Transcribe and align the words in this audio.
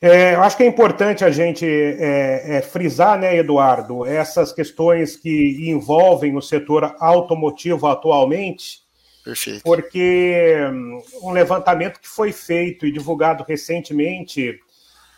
É, 0.00 0.34
eu 0.34 0.42
acho 0.42 0.56
que 0.56 0.62
é 0.62 0.66
importante 0.66 1.24
a 1.24 1.30
gente 1.30 1.66
é, 1.66 2.58
é, 2.58 2.62
frisar, 2.62 3.18
né, 3.18 3.36
Eduardo, 3.36 4.06
essas 4.06 4.52
questões 4.52 5.16
que 5.16 5.68
envolvem 5.68 6.36
o 6.36 6.42
setor 6.42 6.94
automotivo 7.00 7.88
atualmente, 7.88 8.82
Perfeito. 9.24 9.62
porque 9.64 10.54
hum, 10.72 11.02
um 11.22 11.30
levantamento 11.32 11.98
que 11.98 12.08
foi 12.08 12.30
feito 12.30 12.86
e 12.86 12.92
divulgado 12.92 13.44
recentemente 13.46 14.60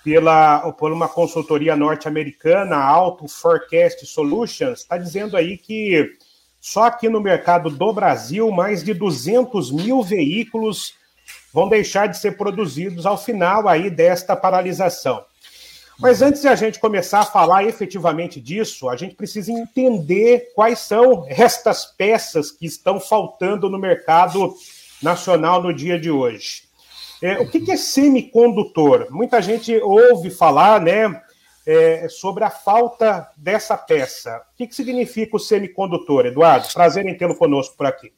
pela, 0.03 0.73
por 0.73 0.93
uma 0.93 1.09
consultoria 1.09 1.77
norte-americana, 1.77 2.77
Auto 2.77 3.29
Forecast 3.29 4.07
Solutions, 4.07 4.81
está 4.81 4.97
dizendo 4.97 5.37
aí 5.37 5.59
que 5.59 6.11
só 6.59 6.85
aqui 6.85 7.07
no 7.07 7.21
mercado 7.21 7.69
do 7.69 7.93
Brasil, 7.93 8.51
mais 8.51 8.83
de 8.83 8.95
200 8.95 9.71
mil 9.73 10.03
veículos 10.03 10.95
vão 11.53 11.69
deixar 11.69 12.07
de 12.07 12.19
ser 12.19 12.37
produzidos 12.37 13.07
ao 13.07 13.19
final 13.19 13.69
aí 13.69 13.91
desta 13.91 14.37
paralisação. 14.37 15.25
Mas 16.01 16.23
antes 16.23 16.41
de 16.41 16.48
a 16.48 16.55
gente 16.55 16.79
começar 16.79 17.20
a 17.20 17.27
falar 17.27 17.65
efetivamente 17.65 18.41
disso, 18.41 18.88
a 18.88 18.97
gente 18.97 19.15
precisa 19.15 19.52
entender 19.52 20.51
quais 20.55 20.79
são 20.79 21.27
estas 21.29 21.84
peças 21.84 22.51
que 22.51 22.65
estão 22.65 22.98
faltando 22.98 23.69
no 23.69 23.79
mercado 23.79 24.55
nacional 25.02 25.62
no 25.62 25.74
dia 25.74 26.01
de 26.01 26.10
hoje. 26.10 26.62
É, 27.23 27.38
o 27.38 27.51
que, 27.51 27.71
é 27.71 27.77
semicondutor? 27.77 29.09
Muita 29.10 29.43
gente 29.43 29.77
ouve 29.82 30.30
falar, 30.30 30.80
né, 30.80 31.21
é, 31.66 32.09
sobre 32.09 32.45
a 32.45 32.51
falta 32.51 33.29
dessa 33.37 33.77
peça. 33.77 34.43
O 34.55 34.57
que 34.57 34.74
significa 34.74 35.37
o 35.37 35.41
semicondutor, 35.41 36.24
Eduardo? 36.24 36.66
Prazer 36.73 37.05
em 37.05 37.15
tê-lo 37.15 37.37
conosco 37.37 37.77
por 37.77 37.85
aqui. 37.85 38.10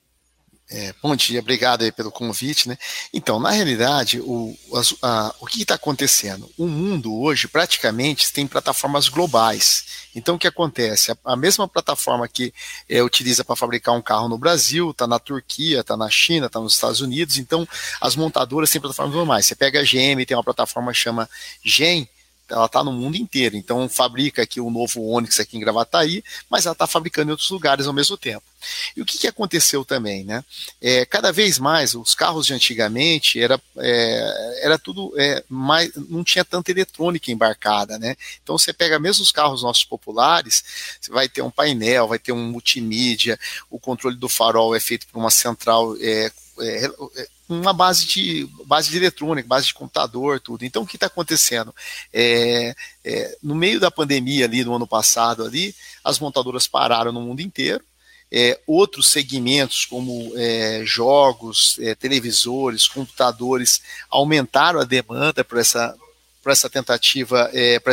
É, 0.70 0.94
bom 1.02 1.14
dia, 1.14 1.40
obrigado 1.40 1.82
aí 1.82 1.92
pelo 1.92 2.10
convite, 2.10 2.66
né? 2.66 2.78
Então, 3.12 3.38
na 3.38 3.50
realidade, 3.50 4.20
o, 4.20 4.56
a, 5.02 5.34
o 5.38 5.46
que 5.46 5.62
está 5.62 5.74
acontecendo? 5.74 6.50
O 6.56 6.66
mundo 6.66 7.14
hoje 7.14 7.46
praticamente 7.46 8.32
tem 8.32 8.46
plataformas 8.46 9.08
globais. 9.08 9.84
Então, 10.14 10.36
o 10.36 10.38
que 10.38 10.46
acontece? 10.46 11.12
A, 11.12 11.16
a 11.24 11.36
mesma 11.36 11.68
plataforma 11.68 12.26
que 12.26 12.54
é, 12.88 13.02
utiliza 13.02 13.44
para 13.44 13.54
fabricar 13.54 13.94
um 13.94 14.00
carro 14.00 14.30
no 14.30 14.38
Brasil, 14.38 14.92
está 14.92 15.06
na 15.06 15.18
Turquia, 15.18 15.80
está 15.80 15.94
na 15.94 16.08
China, 16.08 16.46
está 16.46 16.58
nos 16.58 16.72
Estados 16.72 17.02
Unidos. 17.02 17.36
Então, 17.36 17.68
as 18.00 18.16
montadoras 18.16 18.70
têm 18.70 18.80
plataformas 18.80 19.14
normais. 19.14 19.44
Você 19.44 19.54
pega 19.54 19.80
a 19.80 19.84
GM, 19.84 20.24
tem 20.24 20.36
uma 20.36 20.44
plataforma 20.44 20.92
que 20.92 20.98
chama 20.98 21.28
GEM, 21.62 22.08
ela 22.52 22.66
está 22.66 22.84
no 22.84 22.92
mundo 22.92 23.16
inteiro. 23.16 23.56
Então, 23.56 23.88
fabrica 23.88 24.42
aqui 24.42 24.60
o 24.60 24.70
novo 24.70 25.02
Onix 25.02 25.40
aqui 25.40 25.56
em 25.56 25.60
Gravataí, 25.60 26.22
mas 26.48 26.66
ela 26.66 26.74
está 26.74 26.86
fabricando 26.86 27.28
em 27.28 27.32
outros 27.32 27.50
lugares 27.50 27.86
ao 27.86 27.92
mesmo 27.92 28.16
tempo. 28.16 28.44
E 28.96 29.02
o 29.02 29.04
que, 29.04 29.18
que 29.18 29.26
aconteceu 29.26 29.84
também, 29.84 30.22
né? 30.22 30.44
É, 30.80 31.04
cada 31.04 31.32
vez 31.32 31.58
mais, 31.58 31.94
os 31.94 32.14
carros 32.14 32.46
de 32.46 32.54
antigamente 32.54 33.40
era, 33.40 33.60
é, 33.78 34.60
era 34.62 34.78
tudo 34.78 35.12
é, 35.16 35.42
mais, 35.48 35.90
não 36.08 36.22
tinha 36.22 36.44
tanta 36.44 36.70
eletrônica 36.70 37.30
embarcada, 37.32 37.98
né? 37.98 38.14
Então, 38.42 38.56
você 38.56 38.72
pega 38.72 38.98
mesmo 38.98 39.22
os 39.22 39.32
carros 39.32 39.62
nossos 39.62 39.84
populares, 39.84 40.62
você 41.00 41.10
vai 41.10 41.28
ter 41.28 41.42
um 41.42 41.50
painel, 41.50 42.08
vai 42.08 42.18
ter 42.18 42.32
um 42.32 42.50
multimídia, 42.50 43.38
o 43.70 43.80
controle 43.80 44.16
do 44.16 44.28
farol 44.28 44.76
é 44.76 44.80
feito 44.80 45.06
por 45.08 45.18
uma 45.18 45.30
central 45.30 45.96
é, 46.00 46.30
é, 46.60 46.84
é 47.16 47.28
uma 47.52 47.72
base 47.72 48.06
de 48.06 48.48
base 48.66 48.90
de 48.90 48.96
eletrônica, 48.96 49.48
base 49.48 49.66
de 49.66 49.74
computador, 49.74 50.40
tudo. 50.40 50.64
Então, 50.64 50.82
o 50.82 50.86
que 50.86 50.96
está 50.96 51.06
acontecendo? 51.06 51.74
É, 52.12 52.74
é, 53.04 53.36
no 53.42 53.54
meio 53.54 53.78
da 53.78 53.90
pandemia 53.90 54.44
ali, 54.44 54.64
no 54.64 54.74
ano 54.74 54.86
passado 54.86 55.44
ali, 55.44 55.74
as 56.02 56.18
montadoras 56.18 56.66
pararam 56.66 57.12
no 57.12 57.20
mundo 57.20 57.40
inteiro. 57.40 57.84
É, 58.34 58.58
outros 58.66 59.08
segmentos, 59.10 59.84
como 59.84 60.32
é, 60.36 60.82
jogos, 60.86 61.76
é, 61.80 61.94
televisores, 61.94 62.88
computadores, 62.88 63.82
aumentaram 64.08 64.80
a 64.80 64.84
demanda 64.84 65.44
por 65.44 65.58
essa, 65.58 65.94
por 66.42 66.50
essa 66.50 66.68
tentativa, 66.68 67.48
é, 67.52 67.78
para 67.78 67.92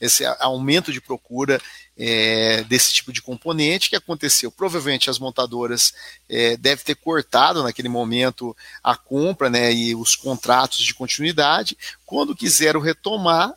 esse 0.00 0.24
aumento 0.38 0.92
de 0.92 1.00
procura 1.00 1.60
é, 1.96 2.62
desse 2.64 2.92
tipo 2.92 3.12
de 3.12 3.20
componente 3.20 3.90
que 3.90 3.96
aconteceu. 3.96 4.52
Provavelmente 4.52 5.10
as 5.10 5.18
montadoras 5.18 5.92
é, 6.28 6.56
devem 6.56 6.84
ter 6.84 6.94
cortado 6.94 7.62
naquele 7.62 7.88
momento 7.88 8.56
a 8.84 8.94
compra 8.96 9.50
né, 9.50 9.72
e 9.72 9.94
os 9.94 10.14
contratos 10.14 10.78
de 10.78 10.94
continuidade. 10.94 11.76
Quando 12.06 12.36
quiseram 12.36 12.80
retomar, 12.80 13.52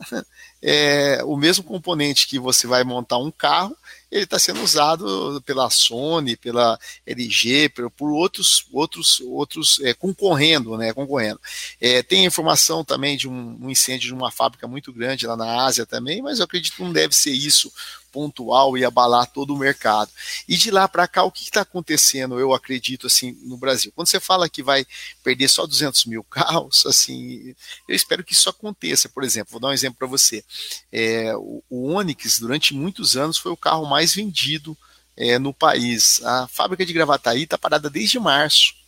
é, 0.62 1.22
o 1.26 1.36
mesmo 1.36 1.64
componente 1.64 2.28
que 2.28 2.38
você 2.38 2.68
vai 2.68 2.84
montar 2.84 3.18
um 3.18 3.32
carro, 3.32 3.76
ele 4.12 4.26
está 4.26 4.38
sendo 4.38 4.62
usado 4.62 5.42
pela 5.46 5.70
Sony, 5.70 6.36
pela 6.36 6.78
LG, 7.06 7.70
por, 7.70 7.90
por 7.90 8.12
outros, 8.12 8.66
outros, 8.72 9.22
outros 9.22 9.80
é, 9.82 9.94
concorrendo, 9.94 10.78
né, 10.78 10.94
concorrendo. 10.94 11.40
É, 11.80 12.04
tem 12.04 12.26
informação 12.26 12.84
também 12.84 13.16
de 13.16 13.28
um, 13.30 13.58
um, 13.62 13.70
incêndio 13.70 14.08
de 14.08 14.14
uma 14.14 14.30
fábrica 14.30 14.68
muito 14.68 14.92
grande 14.92 15.26
lá 15.26 15.38
na 15.38 15.64
Ásia 15.64 15.86
também, 15.86 16.22
mas 16.22 16.40
eu 16.40 16.46
acredito 16.46 16.76
que 16.76 16.84
não 16.84 16.92
deve 16.92 17.16
ser 17.16 17.32
isso 17.32 17.72
pontual 18.12 18.78
e 18.78 18.84
abalar 18.84 19.28
todo 19.28 19.54
o 19.54 19.58
mercado. 19.58 20.12
E 20.48 20.58
de 20.58 20.70
lá 20.70 20.88
para 20.88 21.08
cá, 21.08 21.24
o 21.24 21.32
que 21.32 21.44
está 21.44 21.62
acontecendo, 21.62 22.40
eu 22.40 22.54
acredito, 22.54 23.08
assim, 23.08 23.38
no 23.44 23.58
Brasil? 23.58 23.92
Quando 23.96 24.08
você 24.08 24.20
fala 24.20 24.50
que 24.50 24.62
vai 24.62 24.86
perder 25.24 25.48
só 25.48 25.66
200 25.66 26.06
mil 26.06 26.24
carros, 26.24 26.86
assim, 26.88 27.56
eu 27.88 27.96
espero 27.96 28.24
que 28.24 28.34
isso 28.34 28.50
aconteça. 28.50 29.10
Por 29.10 29.24
exemplo, 29.24 29.52
vou 29.52 29.62
dar 29.62 29.70
um 29.70 29.74
exemplo 29.74 29.98
para 29.98 30.08
você. 30.08 30.44
É, 30.92 31.36
o, 31.36 31.64
o 31.70 31.94
Onix, 31.94 32.40
durante 32.40 32.74
muitos 32.74 33.16
anos, 33.16 33.38
foi 33.38 33.52
o 33.52 33.58
carro 33.58 33.86
mais 33.86 34.14
vendido 34.14 34.78
é, 35.16 35.40
no 35.40 35.54
país. 35.54 36.22
A 36.24 36.48
fábrica 36.48 36.86
de 36.86 36.94
Gravataí 36.94 37.44
está 37.44 37.58
parada 37.58 37.90
desde 37.90 38.20
março. 38.20 38.81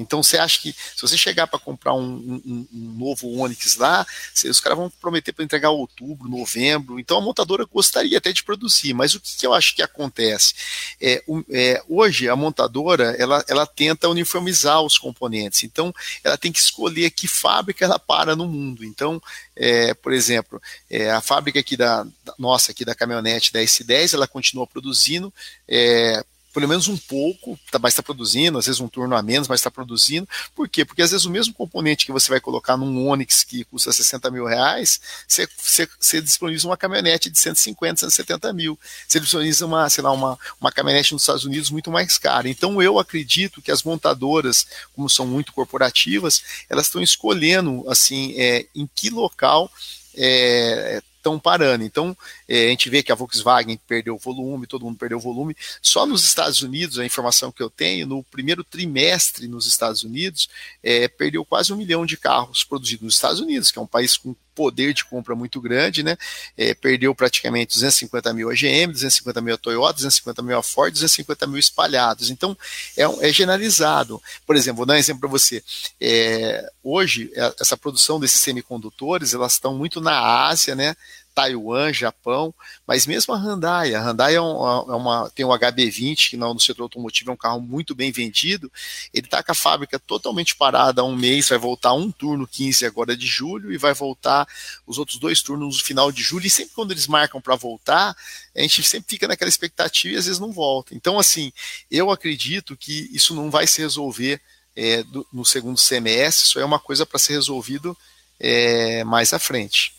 Então 0.00 0.22
você 0.22 0.38
acha 0.38 0.60
que 0.60 0.72
se 0.72 1.00
você 1.02 1.16
chegar 1.16 1.46
para 1.46 1.58
comprar 1.58 1.94
um, 1.94 2.40
um, 2.44 2.66
um, 2.72 2.94
novo 2.98 3.28
Onix 3.38 3.76
lá, 3.76 4.06
os 4.48 4.60
caras 4.60 4.78
vão 4.78 4.90
prometer 4.90 5.32
para 5.32 5.44
entregar 5.44 5.70
outubro, 5.70 6.28
novembro. 6.28 6.98
Então 6.98 7.18
a 7.18 7.20
montadora 7.20 7.64
gostaria 7.64 8.18
até 8.18 8.32
de 8.32 8.42
produzir, 8.42 8.94
mas 8.94 9.14
o 9.14 9.20
que, 9.20 9.36
que 9.36 9.46
eu 9.46 9.52
acho 9.52 9.74
que 9.74 9.82
acontece? 9.82 10.54
É, 11.00 11.22
é, 11.50 11.82
hoje 11.88 12.28
a 12.28 12.36
montadora 12.36 13.16
ela, 13.18 13.44
ela 13.48 13.66
tenta 13.66 14.08
uniformizar 14.08 14.80
os 14.82 14.96
componentes, 14.96 15.64
então 15.64 15.92
ela 16.22 16.36
tem 16.36 16.52
que 16.52 16.58
escolher 16.58 17.10
que 17.10 17.26
fábrica 17.26 17.84
ela 17.84 17.98
para 17.98 18.36
no 18.36 18.46
mundo. 18.46 18.84
Então, 18.84 19.20
é, 19.56 19.94
por 19.94 20.12
exemplo, 20.12 20.60
é, 20.90 21.10
a 21.10 21.20
fábrica 21.20 21.60
aqui 21.60 21.76
da, 21.76 22.04
da, 22.24 22.34
nossa 22.38 22.72
aqui 22.72 22.84
da 22.84 22.94
caminhonete 22.94 23.52
da 23.52 23.60
S10, 23.60 24.14
ela 24.14 24.28
continua 24.28 24.66
produzindo 24.66 25.32
é, 25.66 26.24
pelo 26.52 26.68
menos 26.68 26.88
um 26.88 26.96
pouco, 26.96 27.58
tá, 27.70 27.78
mas 27.78 27.92
está 27.92 28.02
produzindo, 28.02 28.58
às 28.58 28.66
vezes 28.66 28.80
um 28.80 28.88
turno 28.88 29.14
a 29.14 29.22
menos, 29.22 29.48
mas 29.48 29.60
está 29.60 29.70
produzindo. 29.70 30.28
Por 30.54 30.68
quê? 30.68 30.84
Porque 30.84 31.02
às 31.02 31.10
vezes 31.10 31.26
o 31.26 31.30
mesmo 31.30 31.54
componente 31.54 32.06
que 32.06 32.12
você 32.12 32.28
vai 32.28 32.40
colocar 32.40 32.76
num 32.76 33.08
Onix 33.08 33.44
que 33.44 33.64
custa 33.64 33.92
60 33.92 34.30
mil 34.30 34.46
reais, 34.46 35.00
você, 35.26 35.48
você, 35.56 35.88
você 35.98 36.20
disponibiliza 36.20 36.66
uma 36.66 36.76
caminhonete 36.76 37.30
de 37.30 37.38
150, 37.38 38.00
170 38.00 38.52
mil. 38.52 38.78
Você 39.06 39.20
disponibiliza 39.20 39.66
uma, 39.66 39.88
sei 39.90 40.02
lá, 40.02 40.12
uma, 40.12 40.38
uma 40.60 40.72
caminhonete 40.72 41.12
nos 41.12 41.22
Estados 41.22 41.44
Unidos 41.44 41.70
muito 41.70 41.90
mais 41.90 42.18
cara. 42.18 42.48
Então 42.48 42.80
eu 42.82 42.98
acredito 42.98 43.62
que 43.62 43.70
as 43.70 43.82
montadoras, 43.82 44.66
como 44.94 45.08
são 45.08 45.26
muito 45.26 45.52
corporativas, 45.52 46.42
elas 46.68 46.86
estão 46.86 47.02
escolhendo 47.02 47.84
assim 47.88 48.34
é, 48.36 48.66
em 48.74 48.88
que 48.92 49.10
local 49.10 49.70
é, 50.16 51.02
estão 51.18 51.38
parando. 51.38 51.84
Então, 51.84 52.16
é, 52.48 52.66
a 52.66 52.70
gente 52.70 52.88
vê 52.88 53.02
que 53.02 53.12
a 53.12 53.14
Volkswagen 53.14 53.78
perdeu 53.86 54.16
volume, 54.16 54.66
todo 54.66 54.84
mundo 54.84 54.98
perdeu 54.98 55.20
volume. 55.20 55.56
Só 55.82 56.06
nos 56.06 56.24
Estados 56.24 56.62
Unidos, 56.62 56.98
a 56.98 57.04
informação 57.04 57.52
que 57.52 57.62
eu 57.62 57.68
tenho, 57.68 58.06
no 58.06 58.22
primeiro 58.24 58.64
trimestre 58.64 59.46
nos 59.46 59.66
Estados 59.66 60.02
Unidos, 60.02 60.48
é, 60.82 61.06
perdeu 61.08 61.44
quase 61.44 61.72
um 61.72 61.76
milhão 61.76 62.06
de 62.06 62.16
carros 62.16 62.64
produzidos 62.64 63.04
nos 63.04 63.14
Estados 63.14 63.40
Unidos, 63.40 63.70
que 63.70 63.78
é 63.78 63.82
um 63.82 63.86
país 63.86 64.16
com 64.16 64.34
poder 64.58 64.92
de 64.92 65.04
compra 65.04 65.36
muito 65.36 65.60
grande, 65.60 66.02
né? 66.02 66.16
É, 66.56 66.74
perdeu 66.74 67.14
praticamente 67.14 67.74
250 67.74 68.32
mil 68.34 68.50
a 68.50 68.54
GM, 68.54 68.90
250 68.90 69.40
mil 69.40 69.54
a 69.54 69.56
Toyota, 69.56 69.92
250 69.94 70.42
mil 70.42 70.58
a 70.58 70.62
Ford, 70.64 70.92
250 70.92 71.46
mil 71.46 71.60
espalhados. 71.60 72.28
Então, 72.28 72.58
é, 72.96 73.04
é 73.28 73.32
generalizado. 73.32 74.20
Por 74.44 74.56
exemplo, 74.56 74.78
vou 74.78 74.86
dar 74.86 74.94
um 74.94 74.96
exemplo 74.96 75.20
para 75.20 75.28
você. 75.30 75.62
É, 76.00 76.68
hoje, 76.82 77.30
é, 77.36 77.54
essa 77.60 77.76
produção 77.76 78.18
desses 78.18 78.40
semicondutores, 78.40 79.32
elas 79.32 79.52
estão 79.52 79.78
muito 79.78 80.00
na 80.00 80.48
Ásia, 80.48 80.74
né? 80.74 80.96
Taiwan, 81.38 81.92
Japão, 81.92 82.52
mas 82.84 83.06
mesmo 83.06 83.32
a 83.32 83.38
Hyundai, 83.38 83.94
a 83.94 84.02
Hyundai 84.02 84.34
é, 84.34 84.40
um, 84.40 84.90
é 84.90 84.96
uma, 84.96 85.30
tem 85.30 85.46
um 85.46 85.50
HB20, 85.50 86.30
que 86.30 86.36
no 86.36 86.58
setor 86.58 86.82
automotivo 86.82 87.30
é 87.30 87.34
um 87.34 87.36
carro 87.36 87.60
muito 87.60 87.94
bem 87.94 88.10
vendido, 88.10 88.68
ele 89.14 89.24
está 89.24 89.40
com 89.40 89.52
a 89.52 89.54
fábrica 89.54 90.00
totalmente 90.00 90.56
parada 90.56 91.00
há 91.00 91.04
um 91.04 91.14
mês, 91.14 91.48
vai 91.48 91.58
voltar 91.58 91.92
um 91.92 92.10
turno 92.10 92.44
15 92.44 92.84
agora 92.84 93.16
de 93.16 93.24
julho, 93.24 93.72
e 93.72 93.78
vai 93.78 93.94
voltar 93.94 94.48
os 94.84 94.98
outros 94.98 95.16
dois 95.18 95.40
turnos 95.40 95.76
no 95.76 95.84
final 95.84 96.10
de 96.10 96.24
julho, 96.24 96.44
e 96.44 96.50
sempre 96.50 96.74
quando 96.74 96.90
eles 96.90 97.06
marcam 97.06 97.40
para 97.40 97.54
voltar, 97.54 98.16
a 98.56 98.60
gente 98.60 98.82
sempre 98.82 99.08
fica 99.08 99.28
naquela 99.28 99.48
expectativa 99.48 100.14
e 100.14 100.18
às 100.18 100.24
vezes 100.24 100.40
não 100.40 100.50
volta. 100.50 100.92
Então, 100.92 101.20
assim, 101.20 101.52
eu 101.88 102.10
acredito 102.10 102.76
que 102.76 103.08
isso 103.12 103.32
não 103.32 103.48
vai 103.48 103.64
se 103.68 103.80
resolver 103.80 104.40
é, 104.74 105.04
do, 105.04 105.24
no 105.32 105.44
segundo 105.44 105.78
semestre, 105.78 106.48
isso 106.48 106.58
é 106.58 106.64
uma 106.64 106.80
coisa 106.80 107.06
para 107.06 107.20
ser 107.20 107.34
resolvido 107.34 107.96
é, 108.40 109.04
mais 109.04 109.32
à 109.32 109.38
frente. 109.38 109.97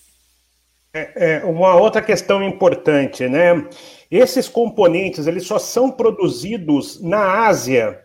É, 0.94 1.36
é, 1.36 1.46
uma 1.46 1.76
outra 1.76 2.02
questão 2.02 2.42
importante, 2.42 3.28
né? 3.28 3.68
Esses 4.10 4.50
componentes 4.50 5.28
eles 5.28 5.46
só 5.46 5.60
são 5.60 5.92
produzidos 5.92 7.00
na 7.02 7.46
Ásia. 7.46 8.02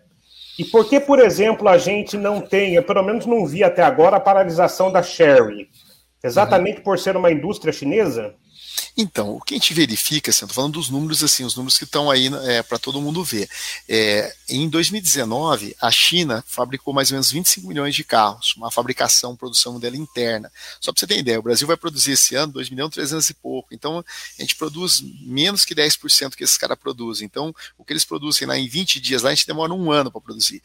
E 0.59 0.65
por 0.65 0.89
que, 0.89 1.01
por 1.01 1.19
exemplo, 1.19 1.69
a 1.69 1.79
gente 1.79 2.17
não 2.17 2.41
tem, 2.41 2.75
eu 2.75 2.83
pelo 2.83 3.03
menos 3.03 3.27
não 3.27 3.47
vi 3.47 3.65
até 3.65 3.83
agora, 3.83 4.17
a 4.17 4.21
paralisação 4.21 4.93
da 4.93 5.03
Sherry? 5.03 5.69
Exatamente 6.23 6.79
uhum. 6.79 6.85
por 6.85 6.99
ser 6.99 7.17
uma 7.17 7.33
indústria 7.33 7.73
chinesa? 7.73 8.35
Então, 8.97 9.35
o 9.37 9.41
que 9.41 9.55
a 9.55 9.57
gente 9.57 9.75
verifica, 9.75 10.31
assim, 10.31 10.45
estou 10.45 10.55
falando 10.55 10.75
dos 10.75 10.89
números, 10.89 11.23
assim, 11.23 11.45
os 11.45 11.57
números 11.57 11.79
que 11.79 11.85
estão 11.85 12.11
aí 12.11 12.31
é, 12.45 12.63
para 12.63 12.79
todo 12.79 13.01
mundo 13.01 13.25
ver. 13.25 13.49
É, 13.89 14.35
em 14.49 14.69
2019, 14.69 15.77
a 15.81 15.91
China 15.91 16.45
fabricou 16.47 16.95
mais 16.95 17.11
ou 17.11 17.17
menos 17.17 17.31
25 17.31 17.67
milhões 17.67 17.95
de 17.95 18.05
carros, 18.05 18.55
uma 18.57 18.71
fabricação, 18.71 19.37
produção 19.37 19.79
dela 19.81 19.97
interna. 19.97 20.51
Só 20.81 20.93
para 20.93 21.01
você 21.01 21.07
ter 21.07 21.19
ideia, 21.19 21.39
o 21.39 21.43
Brasil 21.43 21.67
vai 21.67 21.77
produzir 21.77 22.13
esse 22.13 22.35
ano 22.35 22.53
2 22.53 22.71
milhões 22.71 22.91
e 22.91 22.95
300 22.95 23.31
e 23.31 23.35
pouco. 23.35 23.75
Então, 23.75 24.05
a 24.39 24.43
gente 24.43 24.55
produz 24.57 25.03
menos 25.21 25.65
que 25.65 25.75
10% 25.75 26.35
que 26.35 26.45
esses 26.45 26.57
caras 26.57 26.79
produzem. 26.79 27.27
Então, 27.27 27.55
o 27.77 27.85
que 27.85 27.93
eles 27.93 28.05
produzem 28.05 28.47
lá 28.47 28.57
em 28.57 28.69
20 28.69 29.01
dias, 29.01 29.23
lá 29.23 29.31
a 29.31 29.35
gente 29.35 29.47
demora 29.47 29.73
um 29.73 29.91
ano 29.91 30.11
para 30.11 30.21
produzir. 30.21 30.63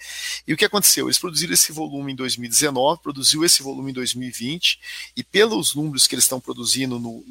E 0.48 0.54
o 0.54 0.58
que 0.58 0.66
aconteceu? 0.66 1.08
Eles 1.08 1.18
produziram 1.18 1.54
esse 1.54 1.72
volume 1.72 2.14
em 2.14 2.16
2019, 2.16 3.02
produziu 3.02 3.44
esse 3.44 3.64
volume 3.64 3.92
em 3.92 3.94
2020, 3.94 4.80
e 5.16 5.24
pelos 5.24 5.74
números 5.74 6.08
que 6.08 6.16
eles 6.16 6.26
estão 6.26 6.40
produzindo 6.40 7.00
no 7.00 7.24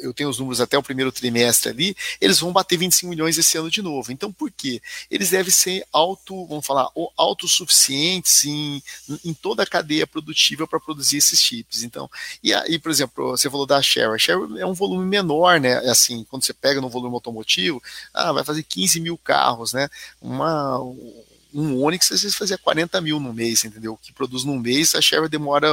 eu 0.00 0.12
tenho 0.12 0.28
os 0.28 0.38
números 0.38 0.60
até 0.60 0.76
o 0.76 0.82
primeiro 0.82 1.12
trimestre 1.12 1.70
ali, 1.70 1.96
eles 2.20 2.38
vão 2.38 2.52
bater 2.52 2.76
25 2.76 3.08
milhões 3.08 3.38
esse 3.38 3.56
ano 3.56 3.70
de 3.70 3.82
novo. 3.82 4.12
Então, 4.12 4.32
por 4.32 4.50
quê? 4.50 4.80
Eles 5.10 5.30
devem 5.30 5.50
ser 5.50 5.84
auto, 5.92 6.46
vamos 6.46 6.66
falar, 6.66 6.88
autossuficientes 7.16 8.44
em, 8.44 8.82
em 9.24 9.34
toda 9.34 9.62
a 9.62 9.66
cadeia 9.66 10.06
produtiva 10.06 10.66
para 10.66 10.80
produzir 10.80 11.18
esses 11.18 11.40
chips. 11.40 11.82
Então, 11.82 12.10
e 12.42 12.52
aí, 12.54 12.78
por 12.78 12.90
exemplo, 12.90 13.30
você 13.30 13.50
falou 13.50 13.66
da 13.66 13.80
Share. 13.82 14.14
A 14.14 14.18
Share 14.18 14.40
é 14.58 14.66
um 14.66 14.74
volume 14.74 15.06
menor, 15.06 15.60
né? 15.60 15.84
É 15.84 15.90
assim, 15.90 16.24
quando 16.30 16.44
você 16.44 16.52
pega 16.52 16.80
no 16.80 16.88
volume 16.88 17.14
automotivo, 17.14 17.82
ah, 18.12 18.32
vai 18.32 18.44
fazer 18.44 18.62
15 18.62 19.00
mil 19.00 19.18
carros, 19.18 19.72
né? 19.72 19.88
Uma 20.20 20.78
um 21.52 21.82
Onix 21.82 22.12
às 22.12 22.22
vezes 22.22 22.36
fazia 22.36 22.58
40 22.58 23.00
mil 23.00 23.18
no 23.18 23.32
mês, 23.32 23.64
entendeu? 23.64 23.94
O 23.94 23.96
que 23.96 24.12
produz 24.12 24.44
num 24.44 24.58
mês, 24.58 24.94
a 24.94 25.00
Share 25.00 25.28
demora 25.28 25.68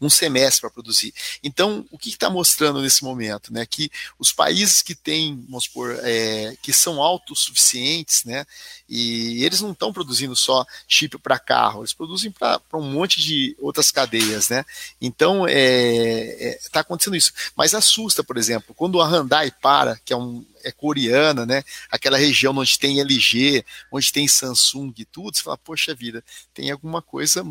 um 0.00 0.10
semestre 0.10 0.60
para 0.60 0.70
produzir. 0.70 1.14
Então, 1.42 1.86
o 1.90 1.98
que 1.98 2.10
está 2.10 2.28
mostrando 2.28 2.80
nesse 2.80 3.02
momento? 3.02 3.52
Né, 3.52 3.64
que 3.66 3.90
os 4.18 4.32
países 4.32 4.82
que 4.82 4.94
têm, 4.94 5.44
vamos 5.48 5.64
supor, 5.64 5.98
é, 6.02 6.56
que 6.62 6.72
são 6.72 7.02
autossuficientes, 7.02 8.24
né, 8.24 8.46
e 8.88 9.44
eles 9.44 9.60
não 9.60 9.72
estão 9.72 9.92
produzindo 9.92 10.36
só 10.36 10.64
chip 10.86 11.18
para 11.18 11.38
carro, 11.38 11.80
eles 11.80 11.92
produzem 11.92 12.30
para 12.30 12.60
um 12.74 12.82
monte 12.82 13.20
de 13.20 13.56
outras 13.60 13.90
cadeias. 13.90 14.48
Né? 14.48 14.64
Então, 15.00 15.46
está 15.46 15.58
é, 15.58 16.48
é, 16.50 16.58
tá 16.70 16.80
acontecendo 16.80 17.16
isso. 17.16 17.32
Mas 17.56 17.74
assusta, 17.74 18.22
por 18.22 18.36
exemplo, 18.36 18.74
quando 18.74 19.00
a 19.00 19.08
Hyundai 19.08 19.50
para, 19.50 19.98
que 20.04 20.12
é 20.12 20.16
um, 20.16 20.44
é 20.66 20.72
coreana, 20.72 21.46
né? 21.46 21.62
Aquela 21.90 22.18
região 22.18 22.56
onde 22.56 22.78
tem 22.78 23.00
LG, 23.00 23.64
onde 23.90 24.12
tem 24.12 24.26
Samsung 24.26 24.92
e 24.98 25.04
tudo, 25.04 25.36
você 25.36 25.42
fala, 25.42 25.56
poxa 25.56 25.94
vida, 25.94 26.24
tem 26.52 26.70
alguma 26.70 27.00
coisa 27.00 27.44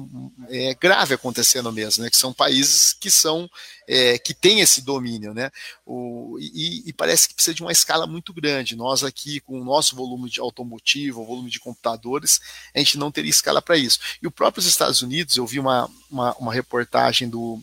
é, 0.50 0.74
grave 0.76 1.14
acontecendo 1.14 1.72
mesmo, 1.72 2.04
né? 2.04 2.10
Que 2.10 2.18
são 2.18 2.34
países 2.34 2.94
que 2.94 3.10
são 3.10 3.50
é, 3.88 4.18
que 4.18 4.34
têm 4.34 4.62
esse 4.62 4.82
domínio, 4.82 5.34
né? 5.34 5.52
O, 5.86 6.38
e, 6.40 6.84
e, 6.86 6.94
parece 6.94 7.28
que 7.28 7.34
precisa 7.34 7.54
de 7.54 7.62
uma 7.62 7.72
escala 7.72 8.08
muito 8.08 8.34
grande. 8.34 8.76
Nós 8.76 9.04
aqui, 9.04 9.40
com 9.40 9.60
o 9.60 9.64
nosso 9.64 9.96
volume 9.96 10.30
de 10.30 10.40
automotivo, 10.40 11.22
o 11.22 11.26
volume 11.26 11.50
de 11.50 11.60
computadores, 11.60 12.40
a 12.74 12.80
gente 12.80 12.98
não 12.98 13.12
teria 13.12 13.30
escala 13.30 13.62
para 13.62 13.78
isso. 13.78 14.00
E 14.22 14.28
o 14.28 14.32
próprio 14.32 14.66
Estados 14.66 15.02
Unidos, 15.02 15.38
eu 15.38 15.46
vi 15.46 15.60
uma, 15.60 15.90
uma, 16.10 16.34
uma 16.36 16.54
reportagem 16.54 17.30
do 17.30 17.62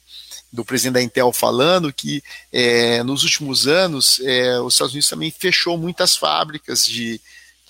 do 0.52 0.64
presidente 0.66 0.94
da 0.94 1.02
Intel 1.02 1.32
falando 1.32 1.90
que 1.90 2.22
é, 2.52 3.02
nos 3.02 3.22
últimos 3.22 3.66
anos 3.66 4.20
é, 4.20 4.60
os 4.60 4.74
Estados 4.74 4.92
Unidos 4.92 5.08
também 5.08 5.30
fechou 5.30 5.78
muitas 5.78 6.14
fábricas 6.14 6.84
de, 6.84 7.18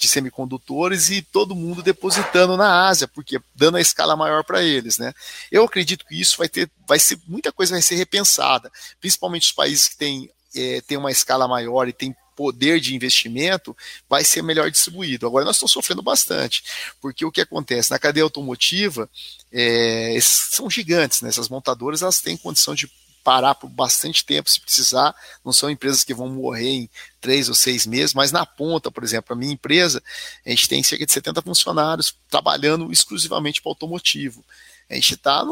de 0.02 0.08
semicondutores 0.08 1.10
e 1.10 1.22
todo 1.22 1.54
mundo 1.54 1.81
depositando 1.81 2.56
na 2.56 2.88
Ásia, 2.88 3.06
porque 3.06 3.40
dando 3.54 3.76
a 3.76 3.81
escala 3.81 4.16
maior 4.16 4.43
para 4.43 4.60
eles, 4.60 4.99
né? 4.99 5.14
Eu 5.50 5.62
acredito 5.62 6.04
que 6.04 6.20
isso 6.20 6.37
vai 6.37 6.49
ter, 6.49 6.69
vai 6.88 6.99
ser 6.99 7.20
muita 7.26 7.52
coisa 7.52 7.75
vai 7.75 7.82
ser 7.82 7.94
repensada, 7.94 8.70
principalmente 9.00 9.46
os 9.46 9.52
países 9.52 9.88
que 9.88 9.96
têm 9.96 10.28
é, 10.54 10.81
têm 10.82 10.99
uma 10.99 11.10
escala 11.10 11.46
maior 11.46 11.88
e 11.88 11.93
têm 11.93 12.14
poder 12.34 12.81
de 12.81 12.94
investimento 12.94 13.76
vai 14.08 14.25
ser 14.25 14.43
melhor 14.43 14.70
distribuído. 14.70 15.26
Agora 15.26 15.44
nós 15.44 15.56
estamos 15.56 15.70
sofrendo 15.70 16.02
bastante, 16.02 16.64
porque 17.00 17.25
o 17.25 17.31
que 17.31 17.40
acontece 17.40 17.90
na 17.90 17.98
cadeia 17.98 18.25
automotiva 18.25 19.08
é, 19.52 20.19
são 20.20 20.69
gigantes, 20.69 21.20
né? 21.20 21.28
essas 21.28 21.48
montadoras 21.48 22.02
elas 22.02 22.20
têm 22.20 22.37
condição 22.37 22.75
de 22.75 22.90
parar 23.22 23.54
por 23.54 23.69
bastante 23.69 24.24
tempo 24.24 24.50
se 24.50 24.60
precisar. 24.60 25.14
Não 25.44 25.52
são 25.52 25.70
empresas 25.70 26.04
que 26.04 26.14
vão 26.14 26.28
morrer 26.28 26.69
em 26.69 26.90
três 27.20 27.48
ou 27.48 27.54
seis 27.54 27.86
meses, 27.86 28.14
mas 28.14 28.32
na 28.32 28.44
ponta, 28.44 28.90
por 28.90 29.04
exemplo, 29.04 29.32
a 29.32 29.36
minha 29.36 29.52
empresa, 29.52 30.02
a 30.44 30.50
gente 30.50 30.69
tem 30.69 30.82
cerca 30.82 31.06
de 31.06 31.12
70 31.12 31.42
funcionários 31.42 32.14
trabalhando 32.28 32.90
exclusivamente 32.92 33.62
para 33.62 33.70
automotivo. 33.70 34.44
A 34.90 34.94
gente 34.94 35.14
está 35.14 35.42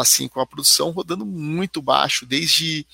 assim 0.00 0.26
com 0.26 0.40
a 0.40 0.46
produção 0.46 0.90
rodando 0.90 1.24
muito 1.24 1.80
baixo 1.80 2.26
desde 2.26 2.86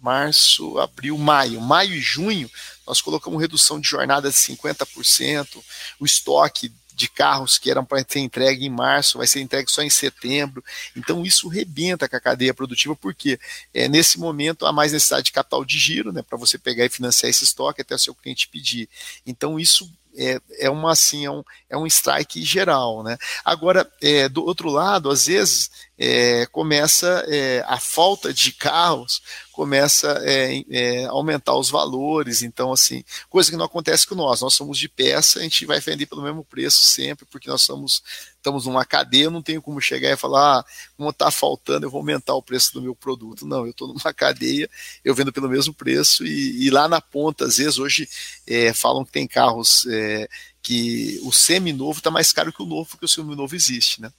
março, 0.00 0.78
abril, 0.78 1.16
maio. 1.18 1.60
Maio 1.60 1.94
e 1.94 2.00
junho, 2.00 2.50
nós 2.86 3.00
colocamos 3.00 3.40
redução 3.40 3.80
de 3.80 3.88
jornada 3.88 4.30
de 4.30 4.36
50%, 4.36 5.62
o 5.98 6.04
estoque 6.04 6.72
de 6.98 7.08
carros 7.08 7.58
que 7.58 7.70
eram 7.70 7.84
para 7.84 8.04
ser 8.06 8.18
entregue 8.18 8.66
em 8.66 8.70
março, 8.70 9.18
vai 9.18 9.26
ser 9.26 9.40
entregue 9.40 9.70
só 9.70 9.82
em 9.82 9.88
setembro. 9.88 10.64
Então 10.96 11.24
isso 11.24 11.46
rebenta 11.46 12.08
com 12.08 12.16
a 12.16 12.20
cadeia 12.20 12.52
produtiva, 12.52 12.96
porque 12.96 13.38
é, 13.72 13.86
nesse 13.88 14.18
momento 14.18 14.66
há 14.66 14.72
mais 14.72 14.92
necessidade 14.92 15.26
de 15.26 15.32
capital 15.32 15.64
de 15.64 15.78
giro, 15.78 16.12
né, 16.12 16.22
para 16.22 16.36
você 16.36 16.58
pegar 16.58 16.84
e 16.84 16.88
financiar 16.88 17.30
esse 17.30 17.44
estoque 17.44 17.80
até 17.80 17.94
o 17.94 17.98
seu 17.98 18.14
cliente 18.14 18.48
pedir. 18.48 18.88
Então 19.24 19.60
isso 19.60 19.88
é, 20.18 20.40
é 20.58 20.70
uma 20.70 20.92
assim, 20.92 21.24
é 21.24 21.30
um, 21.30 21.42
é 21.70 21.76
um 21.76 21.86
strike 21.86 22.42
geral. 22.42 23.02
Né? 23.02 23.16
Agora, 23.44 23.90
é, 24.02 24.28
do 24.28 24.44
outro 24.44 24.68
lado, 24.68 25.10
às 25.10 25.26
vezes 25.26 25.70
é, 25.96 26.46
começa 26.46 27.24
é, 27.28 27.64
a 27.66 27.78
falta 27.78 28.32
de 28.32 28.52
carros 28.52 29.22
começa 29.58 30.22
é, 30.22 30.62
é, 30.70 31.04
aumentar 31.06 31.56
os 31.56 31.68
valores, 31.68 32.42
então 32.42 32.72
assim, 32.72 33.02
coisa 33.28 33.50
que 33.50 33.56
não 33.56 33.64
acontece 33.64 34.06
com 34.06 34.14
nós, 34.14 34.40
nós 34.40 34.54
somos 34.54 34.78
de 34.78 34.88
peça, 34.88 35.40
a 35.40 35.42
gente 35.42 35.66
vai 35.66 35.80
vender 35.80 36.06
pelo 36.06 36.22
mesmo 36.22 36.44
preço 36.44 36.78
sempre, 36.78 37.26
porque 37.26 37.50
nós 37.50 37.62
somos, 37.62 38.00
estamos 38.48 38.66
numa 38.66 38.84
cadeia, 38.84 39.24
eu 39.24 39.30
não 39.30 39.42
tenho 39.42 39.62
como 39.62 39.80
chegar 39.80 40.10
e 40.10 40.16
falar, 40.16 40.60
ah, 40.60 40.64
como 40.96 41.10
está 41.10 41.30
faltando, 41.30 41.86
eu 41.86 41.90
vou 41.90 41.98
aumentar 41.98 42.34
o 42.34 42.42
preço 42.42 42.72
do 42.72 42.82
meu 42.82 42.94
produto, 42.94 43.46
não, 43.46 43.64
eu 43.64 43.70
estou 43.70 43.88
numa 43.88 44.12
cadeia, 44.14 44.68
eu 45.04 45.14
vendo 45.14 45.32
pelo 45.32 45.48
mesmo 45.48 45.74
preço, 45.74 46.24
e, 46.24 46.66
e 46.66 46.70
lá 46.70 46.88
na 46.88 47.00
ponta, 47.00 47.44
às 47.44 47.58
vezes, 47.58 47.78
hoje 47.78 48.08
é, 48.46 48.72
falam 48.72 49.04
que 49.04 49.12
tem 49.12 49.26
carros 49.26 49.86
é, 49.86 50.28
que 50.62 51.20
o 51.22 51.32
semi-novo 51.32 51.98
está 51.98 52.10
mais 52.10 52.32
caro 52.32 52.52
que 52.52 52.62
o 52.62 52.66
novo, 52.66 52.88
porque 52.88 53.04
o 53.04 53.08
semi-novo 53.08 53.54
existe, 53.54 54.00
né? 54.00 54.10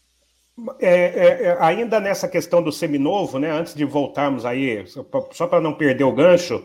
É, 0.79 0.89
é, 0.89 1.43
é, 1.43 1.57
ainda 1.61 1.99
nessa 1.99 2.27
questão 2.27 2.61
do 2.61 2.71
seminovo, 2.71 3.39
né, 3.39 3.49
antes 3.49 3.73
de 3.73 3.85
voltarmos 3.85 4.45
aí, 4.45 4.85
só 5.31 5.47
para 5.47 5.61
não 5.61 5.73
perder 5.73 6.03
o 6.03 6.11
gancho, 6.11 6.63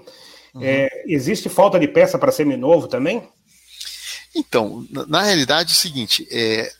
uhum. 0.54 0.62
é, 0.62 0.88
existe 1.06 1.48
falta 1.48 1.78
de 1.78 1.86
peça 1.86 2.18
para 2.18 2.32
seminovo 2.32 2.88
também? 2.88 3.22
Então, 4.34 4.84
na, 4.90 5.06
na 5.06 5.22
realidade 5.22 5.70
é 5.70 5.74
o 5.74 5.76
seguinte, 5.76 6.26
é, 6.30 6.72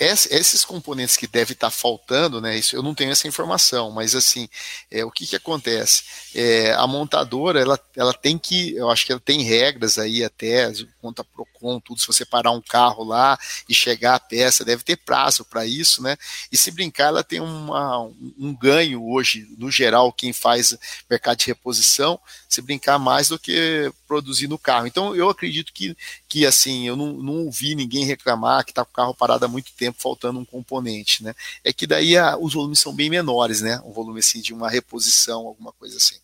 esses 0.00 0.64
componentes 0.64 1.16
que 1.16 1.26
deve 1.26 1.52
estar 1.52 1.66
tá 1.66 1.70
faltando, 1.70 2.40
né? 2.40 2.56
Isso 2.56 2.74
eu 2.74 2.82
não 2.82 2.94
tenho 2.94 3.10
essa 3.10 3.28
informação, 3.28 3.90
mas 3.90 4.14
assim, 4.14 4.48
é, 4.90 5.04
o 5.04 5.10
que, 5.10 5.26
que 5.26 5.36
acontece? 5.36 6.04
É, 6.34 6.72
a 6.72 6.86
montadora 6.86 7.60
ela, 7.60 7.78
ela 7.94 8.14
tem 8.14 8.38
que, 8.38 8.74
eu 8.74 8.90
acho 8.90 9.04
que 9.04 9.12
ela 9.12 9.20
tem 9.20 9.42
regras 9.42 9.98
aí 9.98 10.24
até 10.24 10.70
conta 11.00 11.24
Procon, 11.24 11.80
tudo. 11.80 12.00
Se 12.00 12.06
você 12.06 12.24
parar 12.24 12.50
um 12.50 12.60
carro 12.60 13.04
lá 13.04 13.38
e 13.68 13.74
chegar 13.74 14.14
a 14.14 14.20
peça, 14.20 14.64
deve 14.64 14.82
ter 14.82 14.96
prazo 14.96 15.44
para 15.44 15.66
isso, 15.66 16.02
né? 16.02 16.16
E 16.52 16.56
se 16.56 16.70
brincar, 16.70 17.08
ela 17.08 17.24
tem 17.24 17.40
uma, 17.40 17.98
um 18.38 18.54
ganho 18.54 19.04
hoje, 19.04 19.46
no 19.58 19.70
geral, 19.70 20.12
quem 20.12 20.32
faz 20.32 20.76
mercado 21.08 21.38
de 21.38 21.46
reposição, 21.46 22.20
se 22.48 22.60
brincar 22.60 22.98
mais 22.98 23.28
do 23.28 23.38
que 23.38 23.92
produzir 24.06 24.48
no 24.48 24.58
carro. 24.58 24.86
Então, 24.86 25.14
eu 25.14 25.28
acredito 25.28 25.72
que, 25.72 25.96
que 26.28 26.44
assim, 26.44 26.86
eu 26.86 26.96
não, 26.96 27.12
não 27.12 27.44
ouvi 27.44 27.74
ninguém 27.74 28.04
reclamar 28.04 28.64
que 28.64 28.72
está 28.72 28.84
com 28.84 28.90
o 28.90 28.94
carro 28.94 29.14
parado 29.14 29.44
há 29.44 29.48
muito 29.48 29.72
tempo, 29.72 29.89
faltando 29.98 30.38
um 30.38 30.44
componente, 30.44 31.22
né? 31.22 31.34
É 31.64 31.72
que 31.72 31.86
daí 31.86 32.16
a, 32.16 32.36
os 32.36 32.54
volumes 32.54 32.78
são 32.78 32.94
bem 32.94 33.10
menores, 33.10 33.60
né? 33.60 33.80
Um 33.84 33.92
volume 33.92 34.20
assim 34.20 34.40
de 34.40 34.52
uma 34.52 34.68
reposição, 34.68 35.46
alguma 35.46 35.72
coisa 35.72 35.96
assim. 35.96 36.16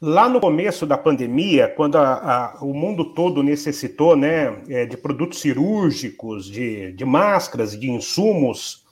Lá 0.00 0.28
no 0.28 0.40
começo 0.40 0.86
da 0.86 0.96
pandemia, 0.96 1.68
quando 1.76 1.96
a, 1.96 2.12
a, 2.12 2.64
o 2.64 2.72
mundo 2.72 3.14
todo 3.14 3.42
necessitou 3.42 4.14
né, 4.16 4.62
é, 4.68 4.86
de 4.86 4.96
produtos 4.96 5.40
cirúrgicos, 5.40 6.46
de, 6.46 6.92
de 6.92 7.04
máscaras, 7.04 7.78
de 7.78 7.90
insumos, 7.90 8.84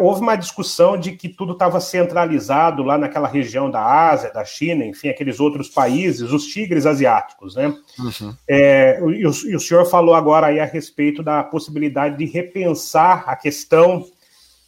houve 0.00 0.20
uma 0.20 0.34
discussão 0.34 0.98
de 0.98 1.12
que 1.12 1.28
tudo 1.28 1.52
estava 1.52 1.80
centralizado 1.80 2.82
lá 2.82 2.98
naquela 2.98 3.28
região 3.28 3.70
da 3.70 3.80
Ásia, 3.80 4.32
da 4.32 4.44
China, 4.44 4.84
enfim, 4.84 5.08
aqueles 5.08 5.38
outros 5.38 5.68
países, 5.68 6.32
os 6.32 6.44
tigres 6.46 6.86
asiáticos, 6.86 7.54
né? 7.54 7.68
Uhum. 7.98 8.34
É, 8.48 8.98
e, 9.00 9.26
o, 9.26 9.30
e, 9.48 9.54
o, 9.54 9.60
senhor 9.60 9.86
falou 9.86 10.14
agora 10.14 10.48
aí 10.48 10.58
a 10.58 10.64
respeito 10.64 11.22
da 11.22 11.44
possibilidade 11.44 12.18
de 12.18 12.24
repensar 12.24 13.24
a 13.28 13.36
questão 13.36 14.04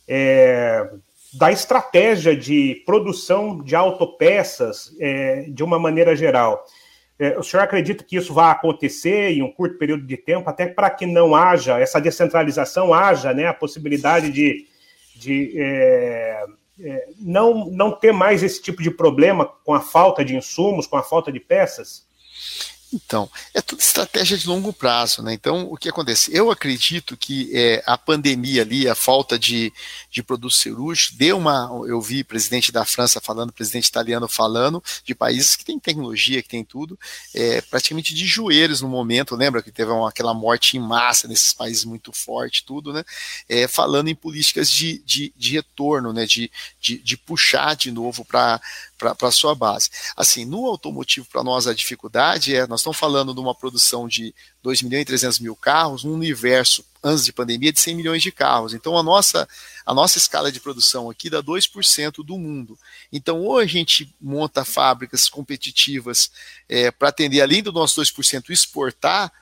é, 0.07 0.89
da 1.35 1.51
estratégia 1.51 2.37
de 2.37 2.83
produção 2.87 3.61
de 3.61 3.75
autopeças 3.75 4.95
é, 5.01 5.47
de 5.49 5.65
uma 5.65 5.79
maneira 5.81 6.15
geral. 6.15 6.65
É, 7.19 7.39
o 7.39 7.43
senhor 7.43 7.63
acredita 7.63 8.05
que 8.05 8.17
isso 8.17 8.33
vai 8.33 8.51
acontecer 8.53 9.33
em 9.33 9.43
um 9.43 9.51
curto 9.51 9.79
período 9.79 10.07
de 10.07 10.17
tempo, 10.17 10.49
até 10.49 10.67
para 10.67 10.91
que 10.91 11.07
não 11.07 11.35
haja 11.35 11.79
essa 11.81 12.01
descentralização, 12.01 12.93
haja 12.93 13.33
né, 13.33 13.47
a 13.47 13.55
possibilidade 13.55 14.31
de, 14.31 14.67
de 15.15 15.53
é, 15.57 16.45
é, 16.81 17.09
não, 17.19 17.67
não 17.67 17.93
ter 17.93 18.13
mais 18.13 18.43
esse 18.43 18.61
tipo 18.61 18.83
de 18.83 18.91
problema 18.91 19.47
com 19.47 19.75
a 19.75 19.81
falta 19.81 20.25
de 20.25 20.37
insumos, 20.37 20.87
com 20.87 20.97
a 20.97 21.03
falta 21.03 21.31
de 21.31 21.39
peças? 21.41 22.07
Então, 22.93 23.31
é 23.55 23.63
tudo 23.63 23.81
estratégia 23.81 24.37
de 24.37 24.47
longo 24.47 24.73
prazo, 24.73 25.23
né? 25.23 25.33
Então, 25.33 25.67
o 25.71 25.77
que 25.79 25.89
acontece? 25.89 26.35
Eu 26.35 26.51
acredito 26.51 27.17
que 27.17 27.51
é, 27.57 27.83
a 27.87 27.97
pandemia 27.97 28.63
ali, 28.63 28.87
a 28.87 28.95
falta 28.95 29.39
de, 29.39 29.73
de 30.11 30.23
produtos 30.23 30.59
cirúrgicos, 30.59 31.17
deu 31.17 31.39
uma. 31.39 31.71
Eu 31.87 32.01
vi 32.03 32.23
presidente 32.23 32.71
da 32.71 32.85
França 32.85 33.21
falando, 33.21 33.53
presidente 33.53 33.87
italiano 33.87 34.29
falando, 34.29 34.83
de 35.05 35.15
países 35.15 35.57
que 35.57 35.65
têm 35.65 35.79
tecnologia, 35.79 36.43
que 36.43 36.49
tem 36.49 36.63
tudo, 36.63 36.99
é, 37.35 37.63
praticamente 37.63 38.15
de 38.15 38.27
joelhos 38.27 38.83
no 38.83 38.89
momento. 38.89 39.35
Lembra 39.35 39.63
que 39.63 39.73
teve 39.73 39.91
uma, 39.91 40.11
aquela 40.11 40.35
morte 40.35 40.77
em 40.77 40.81
massa 40.81 41.27
nesses 41.27 41.55
países 41.55 41.85
muito 41.87 42.13
forte, 42.13 42.65
tudo, 42.65 42.93
né? 42.93 43.05
É, 43.49 43.67
falando 43.67 44.09
em 44.09 44.15
políticas 44.15 44.69
de, 44.71 44.99
de, 44.99 45.33
de 45.35 45.53
retorno, 45.53 46.13
né? 46.13 46.27
De, 46.27 46.51
de, 46.79 46.99
de 46.99 47.17
puxar 47.17 47.75
de 47.75 47.91
novo 47.91 48.23
para 48.23 48.61
para 49.17 49.29
a 49.29 49.33
sua 49.33 49.55
base. 49.55 49.91
Assim, 50.17 50.45
no 50.45 50.67
automotivo, 50.67 51.27
para 51.27 51.43
nós, 51.43 51.67
a 51.67 51.75
dificuldade 51.75 52.55
é, 52.55 52.67
nós 52.67 52.81
estamos 52.81 52.99
falando 52.99 53.35
de 53.35 53.41
uma 53.41 53.55
produção 53.55 54.07
de 54.07 54.35
2 54.63 54.83
milhões 54.83 55.03
e 55.03 55.07
300 55.07 55.41
mil 55.41 55.57
carros, 55.57 56.05
um 56.05 56.13
universo, 56.13 56.85
antes 57.03 57.25
de 57.25 57.33
pandemia, 57.33 57.73
de 57.73 57.81
100 57.81 57.97
milhões 57.97 58.23
de 58.23 58.31
carros. 58.31 58.73
Então, 58.73 58.97
a 58.97 59.03
nossa, 59.03 59.49
a 59.85 59.93
nossa 59.93 60.19
escala 60.19 60.53
de 60.53 60.61
produção 60.61 61.11
aqui 61.11 61.29
dá 61.29 61.43
2% 61.43 62.25
do 62.25 62.39
mundo. 62.39 62.79
Então, 63.13 63.41
ou 63.41 63.59
a 63.59 63.67
gente 63.67 64.15
monta 64.21 64.65
fábricas 64.65 65.29
competitivas 65.29 66.31
é, 66.69 66.91
para 66.91 67.09
atender, 67.09 67.41
além 67.41 67.63
do 67.63 67.73
nosso 67.73 68.01
2%, 68.01 68.51
exportar, 68.51 69.33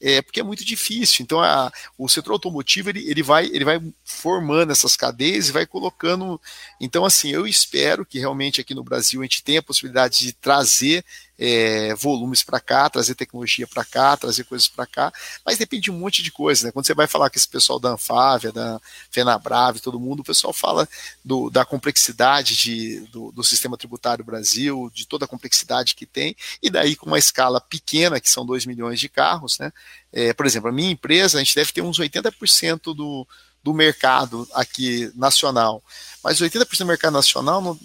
é, 0.00 0.22
porque 0.22 0.40
é 0.40 0.44
muito 0.44 0.64
difícil. 0.64 1.22
Então, 1.22 1.40
a, 1.40 1.72
o 1.96 2.08
setor 2.08 2.32
automotivo 2.32 2.90
ele, 2.90 3.08
ele, 3.08 3.22
vai, 3.22 3.46
ele 3.46 3.64
vai 3.64 3.80
formando 4.04 4.70
essas 4.70 4.96
cadeias 4.96 5.48
e 5.48 5.52
vai 5.52 5.66
colocando. 5.66 6.40
Então, 6.80 7.04
assim, 7.04 7.30
eu 7.30 7.46
espero 7.46 8.06
que 8.06 8.18
realmente 8.18 8.60
aqui 8.60 8.74
no 8.74 8.84
Brasil 8.84 9.20
a 9.20 9.24
gente 9.24 9.42
tenha 9.42 9.60
a 9.60 9.62
possibilidade 9.62 10.20
de 10.20 10.32
trazer 10.32 11.04
é, 11.38 11.94
volumes 11.94 12.42
para 12.42 12.58
cá, 12.58 12.90
trazer 12.90 13.14
tecnologia 13.14 13.66
para 13.66 13.84
cá, 13.84 14.16
trazer 14.16 14.44
coisas 14.44 14.66
para 14.66 14.84
cá, 14.86 15.12
mas 15.46 15.56
depende 15.56 15.84
de 15.84 15.90
um 15.90 15.98
monte 15.98 16.22
de 16.22 16.32
coisa, 16.32 16.66
né? 16.66 16.72
Quando 16.72 16.86
você 16.86 16.94
vai 16.94 17.06
falar 17.06 17.30
com 17.30 17.36
esse 17.36 17.48
pessoal 17.48 17.78
da 17.78 17.90
Anfávia, 17.90 18.50
da 18.50 18.80
Fenabrave, 19.10 19.80
todo 19.80 20.00
mundo, 20.00 20.20
o 20.20 20.24
pessoal 20.24 20.52
fala 20.52 20.88
do, 21.24 21.48
da 21.48 21.64
complexidade 21.64 22.56
de, 22.56 23.00
do, 23.12 23.30
do, 23.30 23.44
sistema 23.44 23.76
tributário 23.76 24.24
Brasil, 24.24 24.90
de 24.92 25.06
toda 25.06 25.26
a 25.26 25.28
complexidade 25.28 25.94
que 25.94 26.06
tem, 26.06 26.34
e 26.60 26.68
daí 26.68 26.96
com 26.96 27.06
uma 27.06 27.18
escala 27.18 27.60
pequena, 27.60 28.20
que 28.20 28.30
são 28.30 28.44
2 28.44 28.66
milhões 28.66 28.98
de 28.98 29.08
carros, 29.08 29.58
né? 29.58 29.72
É, 30.12 30.32
por 30.32 30.46
exemplo, 30.46 30.70
a 30.70 30.72
minha 30.72 30.90
empresa, 30.90 31.38
a 31.38 31.44
gente 31.44 31.54
deve 31.54 31.70
ter 31.70 31.82
uns 31.82 31.98
80% 31.98 32.94
do, 32.94 33.26
do 33.68 33.74
mercado 33.74 34.48
aqui 34.54 35.12
nacional. 35.14 35.82
Mas 36.24 36.40
80% 36.40 36.78
do 36.78 36.86
mercado 36.86 37.12
nacional 37.12 37.60
não, 37.60 37.78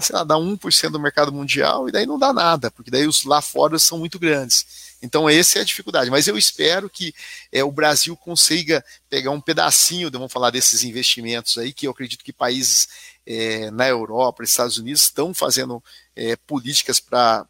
sei 0.00 0.16
lá, 0.16 0.24
dá 0.24 0.34
1% 0.34 0.90
do 0.90 0.98
mercado 0.98 1.32
mundial 1.32 1.88
e 1.88 1.92
daí 1.92 2.04
não 2.04 2.18
dá 2.18 2.32
nada, 2.32 2.68
porque 2.68 2.90
daí 2.90 3.06
os 3.06 3.22
lá 3.22 3.40
fora 3.40 3.78
são 3.78 3.96
muito 3.96 4.18
grandes. 4.18 4.90
Então 5.00 5.30
essa 5.30 5.60
é 5.60 5.62
a 5.62 5.64
dificuldade. 5.64 6.10
Mas 6.10 6.26
eu 6.26 6.36
espero 6.36 6.90
que 6.90 7.14
é, 7.52 7.62
o 7.62 7.70
Brasil 7.70 8.16
consiga 8.16 8.84
pegar 9.08 9.30
um 9.30 9.40
pedacinho, 9.40 10.10
vamos 10.10 10.32
falar 10.32 10.50
desses 10.50 10.82
investimentos 10.82 11.56
aí, 11.56 11.72
que 11.72 11.86
eu 11.86 11.92
acredito 11.92 12.24
que 12.24 12.32
países 12.32 12.88
é, 13.24 13.70
na 13.70 13.86
Europa, 13.86 14.42
Estados 14.42 14.78
Unidos 14.78 15.02
estão 15.02 15.32
fazendo 15.32 15.82
é, 16.16 16.34
políticas 16.34 16.98
para 16.98 17.46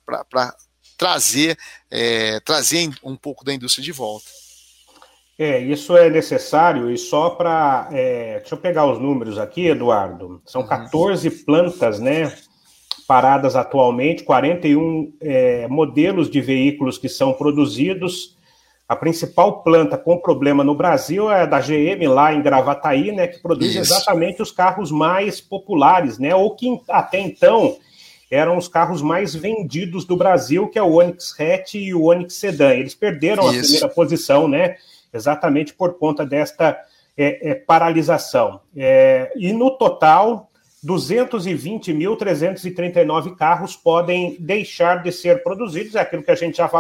trazer, 0.99 1.59
é, 1.91 2.41
trazer 2.41 2.91
um 3.03 3.17
pouco 3.17 3.43
da 3.43 3.55
indústria 3.55 3.83
de 3.83 3.91
volta. 3.91 4.29
É, 5.41 5.59
isso 5.59 5.97
é 5.97 6.11
necessário 6.11 6.91
e 6.91 6.99
só 6.99 7.31
para. 7.31 7.89
É, 7.93 8.41
deixa 8.41 8.55
eu 8.55 8.59
pegar 8.59 8.85
os 8.85 8.99
números 8.99 9.39
aqui, 9.39 9.69
Eduardo. 9.69 10.43
São 10.45 10.67
14 10.67 11.29
uhum. 11.29 11.35
plantas, 11.47 11.99
né? 11.99 12.31
Paradas 13.09 13.57
atualmente, 13.57 14.23
41 14.23 15.15
é, 15.19 15.67
modelos 15.67 16.31
de 16.31 16.43
veículos 16.43 16.99
que 16.99 17.09
são 17.09 17.33
produzidos. 17.33 18.37
A 18.87 18.95
principal 18.95 19.63
planta 19.63 19.97
com 19.97 20.19
problema 20.19 20.63
no 20.63 20.75
Brasil 20.75 21.31
é 21.31 21.41
a 21.41 21.47
da 21.47 21.59
GM, 21.59 22.07
lá 22.07 22.35
em 22.35 22.43
Gravataí, 22.43 23.11
né? 23.11 23.27
Que 23.27 23.41
produz 23.41 23.71
Isso. 23.71 23.95
exatamente 23.95 24.43
os 24.43 24.53
carros 24.53 24.91
mais 24.91 25.41
populares, 25.41 26.19
né? 26.19 26.35
Ou 26.35 26.55
que 26.55 26.79
até 26.87 27.19
então 27.19 27.79
eram 28.31 28.59
os 28.59 28.69
carros 28.69 29.01
mais 29.01 29.35
vendidos 29.35 30.05
do 30.05 30.19
Brasil, 30.19 30.69
que 30.69 30.79
é 30.79 30.83
o 30.83 30.97
Onix 30.97 31.35
Hatch 31.41 31.77
e 31.77 31.95
o 31.95 32.03
Onix 32.03 32.35
Sedan. 32.35 32.75
Eles 32.75 32.95
perderam 32.95 33.45
Isso. 33.45 33.59
a 33.59 33.63
primeira 33.63 33.89
posição, 33.89 34.47
né? 34.47 34.77
Exatamente 35.13 35.75
por 35.75 35.99
conta 35.99 36.25
desta 36.25 36.79
é, 37.17 37.51
é, 37.51 37.55
paralisação. 37.55 38.61
É, 38.77 39.33
e 39.37 39.53
no 39.53 39.73
total, 39.73 40.51
220.339 40.85 43.37
carros 43.37 43.77
podem 43.77 44.37
deixar 44.41 45.03
de 45.03 45.13
ser 45.13 45.43
produzidos, 45.43 45.95
é 45.95 46.01
aquilo 46.01 46.23
que 46.23 46.31
a 46.31 46.37
gente 46.37 46.57
já, 46.57 46.71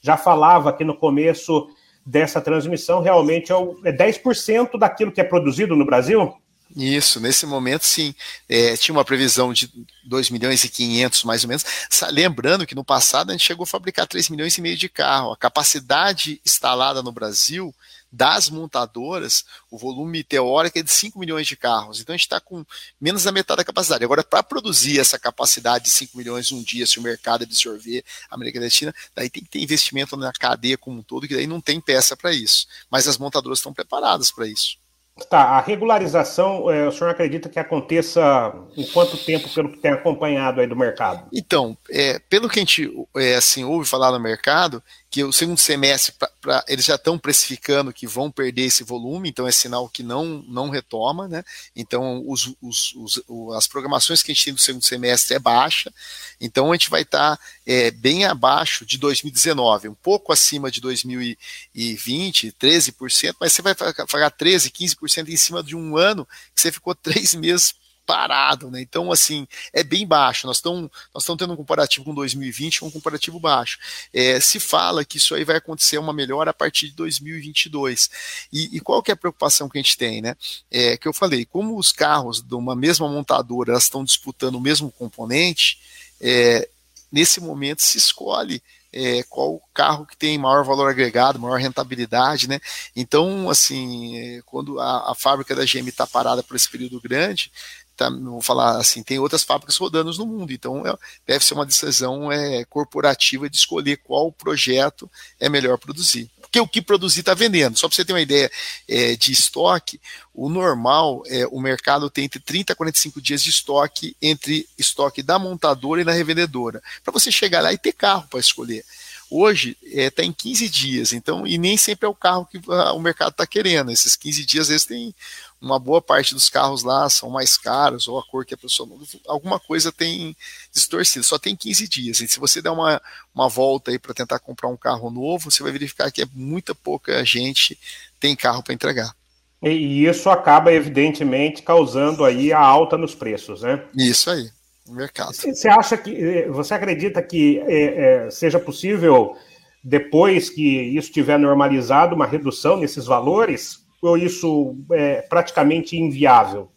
já 0.00 0.16
falava 0.16 0.70
aqui 0.70 0.84
no 0.84 0.96
começo 0.96 1.68
dessa 2.04 2.40
transmissão, 2.40 3.02
realmente 3.02 3.52
é, 3.52 3.54
o, 3.54 3.78
é 3.84 3.92
10% 3.92 4.78
daquilo 4.78 5.12
que 5.12 5.20
é 5.20 5.24
produzido 5.24 5.76
no 5.76 5.84
Brasil. 5.84 6.34
Isso, 6.76 7.18
nesse 7.18 7.46
momento 7.46 7.84
sim. 7.84 8.14
É, 8.48 8.76
tinha 8.76 8.94
uma 8.94 9.04
previsão 9.04 9.52
de 9.52 9.70
2 10.04 10.30
milhões 10.30 10.62
e 10.64 10.68
500 10.68 11.24
mais 11.24 11.42
ou 11.42 11.48
menos. 11.48 11.64
Lembrando 12.10 12.66
que 12.66 12.74
no 12.74 12.84
passado 12.84 13.30
a 13.30 13.32
gente 13.32 13.44
chegou 13.44 13.64
a 13.64 13.66
fabricar 13.66 14.06
3 14.06 14.28
milhões 14.28 14.56
e 14.56 14.60
meio 14.60 14.76
de 14.76 14.88
carro. 14.88 15.32
A 15.32 15.36
capacidade 15.36 16.40
instalada 16.44 17.02
no 17.02 17.10
Brasil 17.10 17.74
das 18.10 18.48
montadoras, 18.48 19.44
o 19.70 19.76
volume 19.76 20.24
teórico 20.24 20.78
é 20.78 20.82
de 20.82 20.90
5 20.90 21.18
milhões 21.18 21.46
de 21.46 21.56
carros. 21.56 22.00
Então 22.00 22.14
a 22.14 22.16
gente 22.16 22.26
está 22.26 22.40
com 22.40 22.64
menos 23.00 23.24
da 23.24 23.32
metade 23.32 23.58
da 23.58 23.64
capacidade. 23.64 24.04
Agora, 24.04 24.24
para 24.24 24.42
produzir 24.42 24.98
essa 24.98 25.18
capacidade 25.18 25.84
de 25.84 25.90
5 25.90 26.16
milhões 26.16 26.50
um 26.50 26.62
dia, 26.62 26.86
se 26.86 26.98
o 26.98 27.02
mercado 27.02 27.44
absorver 27.44 28.04
a 28.30 28.34
América 28.34 28.60
Latina, 28.60 28.94
daí 29.14 29.28
tem 29.28 29.42
que 29.42 29.50
ter 29.50 29.60
investimento 29.60 30.16
na 30.16 30.32
cadeia 30.32 30.78
como 30.78 31.00
um 31.00 31.02
todo, 31.02 31.28
que 31.28 31.34
daí 31.34 31.46
não 31.46 31.60
tem 31.60 31.80
peça 31.80 32.16
para 32.16 32.32
isso. 32.32 32.66
Mas 32.90 33.06
as 33.06 33.18
montadoras 33.18 33.58
estão 33.58 33.72
preparadas 33.72 34.30
para 34.30 34.46
isso. 34.46 34.78
Tá, 35.26 35.42
a 35.42 35.60
regularização, 35.60 36.70
é, 36.70 36.86
o 36.86 36.92
senhor 36.92 37.10
acredita 37.10 37.48
que 37.48 37.58
aconteça 37.58 38.54
em 38.76 38.86
quanto 38.86 39.16
tempo, 39.16 39.48
pelo 39.52 39.70
que 39.70 39.78
tem 39.78 39.90
acompanhado 39.90 40.60
aí 40.60 40.66
do 40.66 40.76
mercado? 40.76 41.26
Então, 41.32 41.76
é, 41.90 42.20
pelo 42.28 42.48
que 42.48 42.58
a 42.58 42.62
gente 42.62 42.90
é, 43.16 43.34
assim, 43.34 43.64
ouve 43.64 43.88
falar 43.88 44.12
no 44.12 44.20
mercado, 44.20 44.82
que 45.10 45.24
o 45.24 45.32
segundo 45.32 45.58
semestre 45.58 46.12
pra, 46.18 46.30
pra, 46.40 46.64
eles 46.68 46.84
já 46.84 46.96
estão 46.96 47.18
precificando 47.18 47.92
que 47.92 48.06
vão 48.06 48.30
perder 48.30 48.62
esse 48.62 48.84
volume, 48.84 49.30
então 49.30 49.48
é 49.48 49.52
sinal 49.52 49.88
que 49.88 50.02
não, 50.02 50.44
não 50.46 50.68
retoma, 50.68 51.26
né? 51.26 51.42
Então 51.74 52.22
os, 52.26 52.54
os, 52.60 52.94
os, 52.94 53.22
as 53.56 53.66
programações 53.66 54.22
que 54.22 54.30
a 54.30 54.34
gente 54.34 54.44
tem 54.44 54.54
do 54.54 54.60
segundo 54.60 54.84
semestre 54.84 55.34
é 55.34 55.38
baixa, 55.38 55.92
então 56.38 56.70
a 56.70 56.74
gente 56.74 56.90
vai 56.90 57.02
estar 57.02 57.36
tá, 57.36 57.42
é, 57.66 57.90
bem 57.90 58.26
abaixo 58.26 58.84
de 58.84 58.98
2019, 58.98 59.88
um 59.88 59.94
pouco 59.94 60.32
acima 60.32 60.70
de 60.70 60.80
2020, 60.80 62.52
13%, 62.52 63.34
mas 63.40 63.52
você 63.52 63.62
vai 63.62 63.74
pagar 63.74 64.30
13%, 64.30 64.70
15% 64.70 65.28
em 65.28 65.36
cima 65.36 65.62
de 65.62 65.74
um 65.74 65.96
ano 65.96 66.26
que 66.54 66.60
você 66.60 66.70
ficou 66.70 66.94
três 66.94 67.34
meses 67.34 67.74
parado, 68.08 68.70
né? 68.70 68.80
Então, 68.80 69.12
assim, 69.12 69.46
é 69.70 69.84
bem 69.84 70.06
baixo. 70.06 70.46
Nós 70.46 70.56
estamos 70.56 70.90
nós 71.14 71.26
tendo 71.26 71.52
um 71.52 71.56
comparativo 71.56 72.06
com 72.06 72.14
2020, 72.14 72.82
um 72.82 72.90
comparativo 72.90 73.38
baixo. 73.38 73.78
É, 74.14 74.40
se 74.40 74.58
fala 74.58 75.04
que 75.04 75.18
isso 75.18 75.34
aí 75.34 75.44
vai 75.44 75.56
acontecer 75.56 75.98
uma 75.98 76.14
melhora 76.14 76.50
a 76.50 76.54
partir 76.54 76.88
de 76.88 76.94
2022. 76.94 78.08
E, 78.50 78.78
e 78.78 78.80
qual 78.80 79.02
que 79.02 79.10
é 79.10 79.14
a 79.14 79.16
preocupação 79.16 79.68
que 79.68 79.76
a 79.76 79.82
gente 79.82 79.98
tem, 79.98 80.22
né? 80.22 80.34
É 80.70 80.96
que 80.96 81.06
eu 81.06 81.12
falei, 81.12 81.44
como 81.44 81.78
os 81.78 81.92
carros 81.92 82.40
de 82.40 82.54
uma 82.54 82.74
mesma 82.74 83.06
montadora 83.06 83.76
estão 83.76 84.02
disputando 84.02 84.54
o 84.54 84.60
mesmo 84.60 84.90
componente, 84.90 85.78
é, 86.18 86.66
nesse 87.12 87.42
momento 87.42 87.82
se 87.82 87.98
escolhe 87.98 88.62
é, 88.92 89.22
qual 89.24 89.60
carro 89.74 90.06
que 90.06 90.16
tem 90.16 90.38
maior 90.38 90.64
valor 90.64 90.88
agregado, 90.88 91.38
maior 91.38 91.58
rentabilidade, 91.58 92.48
né? 92.48 92.58
Então, 92.96 93.50
assim, 93.50 94.16
é, 94.16 94.42
quando 94.46 94.80
a, 94.80 95.12
a 95.12 95.14
fábrica 95.14 95.54
da 95.54 95.64
GM 95.64 95.88
está 95.88 96.06
parada 96.06 96.42
por 96.42 96.56
esse 96.56 96.68
período 96.68 97.00
grande, 97.00 97.52
tá, 97.98 98.10
vou 98.10 98.40
falar 98.40 98.78
assim, 98.78 99.02
tem 99.02 99.18
outras 99.18 99.42
fábricas 99.42 99.76
rodando 99.76 100.12
no 100.12 100.26
mundo, 100.26 100.52
então 100.52 100.86
é, 100.86 100.96
deve 101.26 101.44
ser 101.44 101.54
uma 101.54 101.66
decisão 101.66 102.30
é, 102.30 102.64
corporativa 102.64 103.50
de 103.50 103.56
escolher 103.56 103.98
qual 103.98 104.32
projeto 104.32 105.10
é 105.40 105.48
melhor 105.48 105.76
produzir. 105.78 106.30
Porque 106.40 106.60
o 106.60 106.66
que 106.66 106.80
produzir 106.80 107.20
está 107.20 107.34
vendendo. 107.34 107.78
Só 107.78 107.86
para 107.86 107.94
você 107.94 108.04
ter 108.04 108.14
uma 108.14 108.22
ideia 108.22 108.50
é, 108.88 109.14
de 109.16 109.32
estoque, 109.32 110.00
o 110.32 110.48
normal, 110.48 111.22
é, 111.26 111.46
o 111.48 111.60
mercado 111.60 112.08
tem 112.08 112.24
entre 112.24 112.40
30 112.40 112.72
a 112.72 112.76
45 112.76 113.20
dias 113.20 113.42
de 113.42 113.50
estoque 113.50 114.16
entre 114.20 114.66
estoque 114.78 115.22
da 115.22 115.38
montadora 115.38 116.00
e 116.00 116.04
da 116.04 116.12
revendedora. 116.12 116.82
Para 117.04 117.12
você 117.12 117.30
chegar 117.30 117.60
lá 117.60 117.70
e 117.70 117.76
ter 117.76 117.92
carro 117.92 118.26
para 118.30 118.40
escolher. 118.40 118.82
Hoje 119.30 119.76
está 119.82 120.00
é, 120.00 120.10
tá 120.10 120.24
em 120.24 120.32
15 120.32 120.68
dias, 120.70 121.12
então, 121.12 121.46
e 121.46 121.58
nem 121.58 121.76
sempre 121.76 122.06
é 122.06 122.08
o 122.08 122.14
carro 122.14 122.46
que 122.46 122.58
a, 122.66 122.94
o 122.94 123.00
mercado 123.00 123.32
está 123.32 123.46
querendo. 123.46 123.90
Esses 123.90 124.16
15 124.16 124.46
dias, 124.46 124.62
às 124.62 124.68
vezes, 124.68 124.86
tem 124.86 125.14
uma 125.60 125.78
boa 125.78 126.00
parte 126.00 126.34
dos 126.34 126.48
carros 126.48 126.82
lá 126.82 127.08
são 127.10 127.30
mais 127.30 127.56
caros, 127.56 128.06
ou 128.06 128.18
a 128.18 128.22
cor 128.22 128.44
que 128.44 128.54
a 128.54 128.58
pessoa. 128.58 128.88
Alguma 129.26 129.58
coisa 129.58 129.90
tem 129.90 130.36
distorcido, 130.72 131.24
só 131.24 131.38
tem 131.38 131.56
15 131.56 131.88
dias. 131.88 132.20
E 132.20 132.28
se 132.28 132.38
você 132.38 132.62
der 132.62 132.70
uma, 132.70 133.00
uma 133.34 133.48
volta 133.48 133.90
aí 133.90 133.98
para 133.98 134.14
tentar 134.14 134.38
comprar 134.38 134.68
um 134.68 134.76
carro 134.76 135.10
novo, 135.10 135.50
você 135.50 135.62
vai 135.62 135.72
verificar 135.72 136.12
que 136.12 136.22
é 136.22 136.26
muita 136.32 136.74
pouca 136.74 137.24
gente 137.24 137.78
tem 138.20 138.36
carro 138.36 138.62
para 138.62 138.74
entregar. 138.74 139.12
E 139.60 140.06
isso 140.06 140.30
acaba, 140.30 140.72
evidentemente, 140.72 141.62
causando 141.62 142.24
aí 142.24 142.52
a 142.52 142.60
alta 142.60 142.96
nos 142.96 143.14
preços, 143.14 143.62
né? 143.62 143.82
Isso 143.96 144.30
aí, 144.30 144.48
no 144.86 144.94
mercado. 144.94 145.32
Você 145.32 145.68
acha 145.68 145.96
que, 145.96 146.14
eh, 146.14 146.48
você 146.48 146.74
acredita 146.74 147.20
que 147.20 147.58
é, 147.66 148.26
é, 148.26 148.30
seja 148.30 148.60
possível, 148.60 149.36
depois 149.82 150.48
que 150.48 150.62
isso 150.62 151.08
estiver 151.08 151.38
normalizado, 151.40 152.14
uma 152.14 152.26
redução 152.26 152.76
nesses 152.76 153.04
valores? 153.04 153.87
Ou 154.00 154.16
isso 154.16 154.76
é 154.92 155.22
praticamente 155.22 155.96
inviável? 155.96 156.70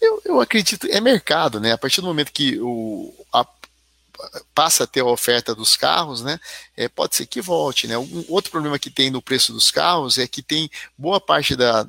Eu, 0.00 0.20
eu 0.24 0.40
acredito, 0.40 0.86
é 0.88 1.00
mercado, 1.00 1.58
né? 1.58 1.72
A 1.72 1.78
partir 1.78 2.00
do 2.00 2.06
momento 2.06 2.32
que 2.32 2.58
o, 2.60 3.14
a, 3.32 3.46
passa 4.54 4.84
a 4.84 4.86
ter 4.86 5.00
a 5.00 5.06
oferta 5.06 5.54
dos 5.54 5.76
carros, 5.76 6.22
né? 6.22 6.38
É, 6.76 6.88
pode 6.88 7.16
ser 7.16 7.26
que 7.26 7.40
volte, 7.40 7.86
né? 7.86 7.96
Um 7.96 8.24
outro 8.28 8.50
problema 8.50 8.78
que 8.78 8.90
tem 8.90 9.10
no 9.10 9.22
preço 9.22 9.52
dos 9.52 9.70
carros 9.70 10.18
é 10.18 10.26
que 10.26 10.42
tem 10.42 10.70
boa 10.96 11.20
parte 11.20 11.56
da 11.56 11.86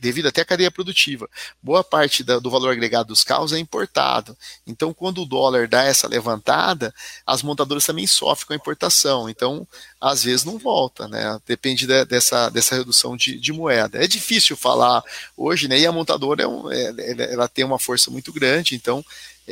devido 0.00 0.28
até 0.28 0.42
à 0.42 0.44
cadeia 0.44 0.70
produtiva. 0.70 1.28
Boa 1.62 1.82
parte 1.82 2.22
da, 2.22 2.38
do 2.38 2.50
valor 2.50 2.72
agregado 2.72 3.08
dos 3.08 3.24
carros 3.24 3.52
é 3.52 3.58
importado. 3.58 4.36
Então, 4.66 4.92
quando 4.92 5.22
o 5.22 5.26
dólar 5.26 5.68
dá 5.68 5.82
essa 5.82 6.08
levantada, 6.08 6.94
as 7.26 7.42
montadoras 7.42 7.84
também 7.84 8.06
sofrem 8.06 8.46
com 8.46 8.52
a 8.52 8.56
importação. 8.56 9.28
Então, 9.28 9.66
às 10.00 10.24
vezes 10.24 10.44
não 10.44 10.58
volta, 10.58 11.08
né? 11.08 11.38
Depende 11.46 11.86
de, 11.86 12.04
dessa, 12.04 12.48
dessa 12.48 12.76
redução 12.76 13.16
de, 13.16 13.38
de, 13.38 13.52
moeda. 13.52 14.02
É 14.02 14.06
difícil 14.06 14.56
falar 14.56 15.02
hoje, 15.36 15.68
né? 15.68 15.78
E 15.78 15.86
a 15.86 15.92
montadora 15.92 16.42
é 16.42 16.46
um, 16.46 16.70
é, 16.70 17.32
ela 17.32 17.48
tem 17.48 17.64
uma 17.64 17.78
força 17.78 18.10
muito 18.10 18.32
grande, 18.32 18.74
então 18.74 19.04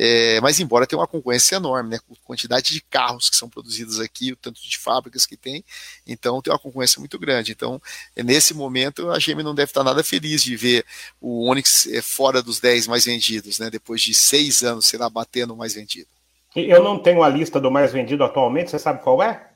é, 0.03 0.41
mas 0.41 0.59
embora 0.59 0.87
tenha 0.87 0.99
uma 0.99 1.05
concorrência 1.05 1.57
enorme, 1.57 1.91
né? 1.91 1.97
A 1.97 2.15
quantidade 2.25 2.73
de 2.73 2.81
carros 2.81 3.29
que 3.29 3.35
são 3.35 3.47
produzidos 3.47 3.99
aqui, 3.99 4.31
o 4.31 4.35
tanto 4.35 4.59
de 4.59 4.75
fábricas 4.79 5.27
que 5.27 5.37
tem, 5.37 5.63
então 6.07 6.41
tem 6.41 6.51
uma 6.51 6.57
concorrência 6.57 6.99
muito 6.99 7.19
grande. 7.19 7.51
Então, 7.51 7.79
nesse 8.17 8.51
momento, 8.55 9.11
a 9.11 9.19
GM 9.19 9.43
não 9.43 9.53
deve 9.53 9.69
estar 9.69 9.83
nada 9.83 10.03
feliz 10.03 10.43
de 10.43 10.55
ver 10.55 10.83
o 11.21 11.47
Onix 11.47 11.85
é, 11.85 12.01
fora 12.01 12.41
dos 12.41 12.59
10 12.59 12.87
mais 12.87 13.05
vendidos, 13.05 13.59
né? 13.59 13.69
Depois 13.69 14.01
de 14.01 14.15
seis 14.15 14.63
anos, 14.63 14.87
sei 14.87 14.97
lá, 14.97 15.07
batendo 15.07 15.53
o 15.53 15.57
mais 15.57 15.75
vendido. 15.75 16.07
Eu 16.55 16.83
não 16.83 16.97
tenho 16.97 17.21
a 17.21 17.29
lista 17.29 17.59
do 17.59 17.69
mais 17.69 17.93
vendido 17.93 18.23
atualmente, 18.23 18.71
você 18.71 18.79
sabe 18.79 19.03
qual 19.03 19.21
é? 19.21 19.51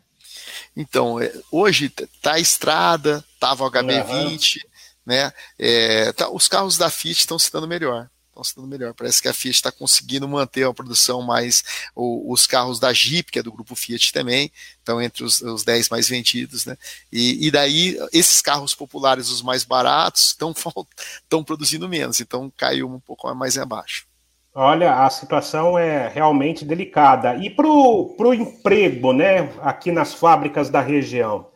Então, 0.77 1.19
é, 1.19 1.33
hoje 1.51 1.89
tá 2.21 2.33
a 2.33 2.39
Estrada, 2.39 3.25
tava 3.39 3.63
o 3.63 3.71
HB20, 3.71 4.57
uhum. 4.57 4.69
né? 5.07 5.33
É, 5.57 6.13
tá, 6.13 6.29
os 6.29 6.47
carros 6.47 6.77
da 6.77 6.91
Fiat 6.91 7.21
estão 7.21 7.39
se 7.39 7.51
dando 7.51 7.67
melhor 7.67 8.07
estão 8.35 8.43
se 8.43 8.55
dando 8.55 8.67
melhor. 8.67 8.93
Parece 8.93 9.21
que 9.21 9.27
a 9.29 9.33
Fiat 9.33 9.55
está 9.55 9.71
conseguindo 9.71 10.27
manter 10.27 10.67
a 10.67 10.73
produção 10.73 11.21
mais. 11.21 11.63
O, 11.95 12.31
os 12.31 12.45
carros 12.45 12.79
da 12.79 12.91
Jeep, 12.91 13.31
que 13.31 13.39
é 13.39 13.43
do 13.43 13.51
grupo 13.51 13.75
Fiat 13.75 14.11
também, 14.11 14.51
estão 14.77 15.01
entre 15.01 15.23
os, 15.23 15.41
os 15.41 15.63
10 15.63 15.89
mais 15.89 16.09
vendidos. 16.09 16.65
Né? 16.65 16.77
E, 17.11 17.47
e 17.47 17.51
daí, 17.51 17.97
esses 18.11 18.41
carros 18.41 18.75
populares, 18.75 19.29
os 19.29 19.41
mais 19.41 19.63
baratos, 19.63 20.27
estão 20.27 20.53
produzindo 21.43 21.87
menos, 21.87 22.19
então 22.19 22.51
caiu 22.55 22.89
um 22.89 22.99
pouco 22.99 23.33
mais 23.33 23.57
abaixo. 23.57 24.05
Olha, 24.53 25.05
a 25.05 25.09
situação 25.09 25.77
é 25.77 26.07
realmente 26.07 26.63
delicada. 26.63 27.35
E 27.35 27.49
para 27.49 27.67
o 27.67 28.33
emprego, 28.33 29.11
né, 29.11 29.49
aqui 29.61 29.91
nas 29.91 30.13
fábricas 30.13 30.69
da 30.69 30.79
região, 30.79 31.47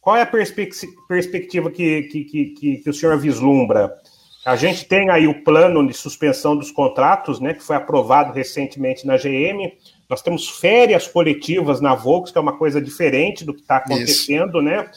qual 0.00 0.16
é 0.16 0.22
a 0.22 0.26
perspectiva 0.26 1.68
que, 1.72 2.02
que, 2.04 2.24
que, 2.24 2.76
que 2.76 2.90
o 2.90 2.94
senhor 2.94 3.18
vislumbra? 3.18 3.92
A 4.46 4.54
gente 4.54 4.84
tem 4.84 5.10
aí 5.10 5.26
o 5.26 5.42
plano 5.42 5.84
de 5.84 5.92
suspensão 5.92 6.56
dos 6.56 6.70
contratos, 6.70 7.40
né, 7.40 7.52
que 7.52 7.64
foi 7.64 7.74
aprovado 7.74 8.32
recentemente 8.32 9.04
na 9.04 9.16
GM. 9.16 9.72
Nós 10.08 10.22
temos 10.22 10.48
férias 10.48 11.08
coletivas 11.08 11.80
na 11.80 11.96
Volks, 11.96 12.30
que 12.30 12.38
é 12.38 12.40
uma 12.40 12.56
coisa 12.56 12.80
diferente 12.80 13.44
do 13.44 13.52
que 13.52 13.62
está 13.62 13.78
acontecendo, 13.78 14.58
isso. 14.58 14.62
né? 14.62 14.88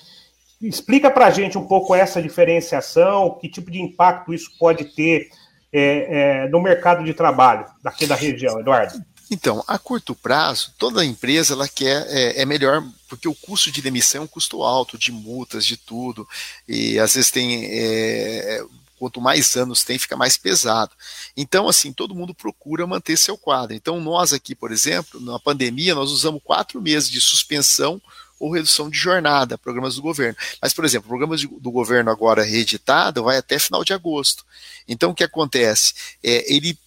Explica 0.61 1.09
para 1.09 1.25
a 1.25 1.31
gente 1.31 1.57
um 1.57 1.65
pouco 1.65 1.95
essa 1.95 2.21
diferenciação, 2.21 3.39
que 3.41 3.49
tipo 3.49 3.71
de 3.71 3.81
impacto 3.81 4.31
isso 4.35 4.51
pode 4.59 4.85
ter 4.93 5.29
é, 5.73 6.43
é, 6.43 6.49
no 6.49 6.61
mercado 6.61 7.03
de 7.03 7.15
trabalho 7.15 7.65
daqui 7.81 8.05
da 8.05 8.13
região, 8.13 8.59
Eduardo. 8.59 9.03
Então, 9.31 9.63
a 9.67 9.79
curto 9.79 10.13
prazo, 10.13 10.75
toda 10.77 11.03
empresa 11.03 11.55
ela 11.55 11.67
quer 11.67 12.05
é, 12.07 12.41
é, 12.41 12.45
melhor 12.45 12.83
porque 13.07 13.27
o 13.27 13.33
custo 13.33 13.71
de 13.71 13.81
demissão 13.81 14.21
é 14.21 14.23
um 14.25 14.27
custo 14.27 14.61
alto 14.61 14.95
de 14.95 15.11
multas, 15.11 15.65
de 15.65 15.75
tudo, 15.75 16.27
e 16.67 16.99
às 16.99 17.15
vezes 17.15 17.31
tem 17.31 17.65
é, 17.65 18.63
quanto 18.99 19.21
mais 19.21 19.55
anos 19.55 19.83
tem, 19.83 19.97
fica 19.97 20.17
mais 20.17 20.37
pesado. 20.37 20.91
Então, 21.35 21.67
assim, 21.67 21.93
todo 21.93 22.13
mundo 22.13 22.33
procura 22.33 22.85
manter 22.85 23.17
seu 23.17 23.37
quadro. 23.37 23.75
Então, 23.75 23.99
nós 23.99 24.33
aqui, 24.33 24.53
por 24.53 24.71
exemplo, 24.71 25.19
na 25.21 25.39
pandemia, 25.39 25.95
nós 25.95 26.11
usamos 26.11 26.41
quatro 26.43 26.81
meses 26.81 27.09
de 27.09 27.21
suspensão 27.21 28.01
ou 28.39 28.51
redução 28.51 28.89
de 28.89 28.97
jornada, 28.97 29.57
programas 29.57 29.95
do 29.95 30.01
governo. 30.01 30.37
Mas, 30.61 30.73
por 30.73 30.85
exemplo, 30.85 31.07
programas 31.07 31.41
do 31.41 31.71
governo 31.71 32.11
agora 32.11 32.43
reeditado 32.43 33.23
vai 33.23 33.37
até 33.37 33.57
final 33.57 33.83
de 33.83 33.93
agosto. 33.93 34.45
Então, 34.87 35.11
o 35.11 35.15
que 35.15 35.23
acontece? 35.23 35.93
É, 36.23 36.53
ele 36.53 36.77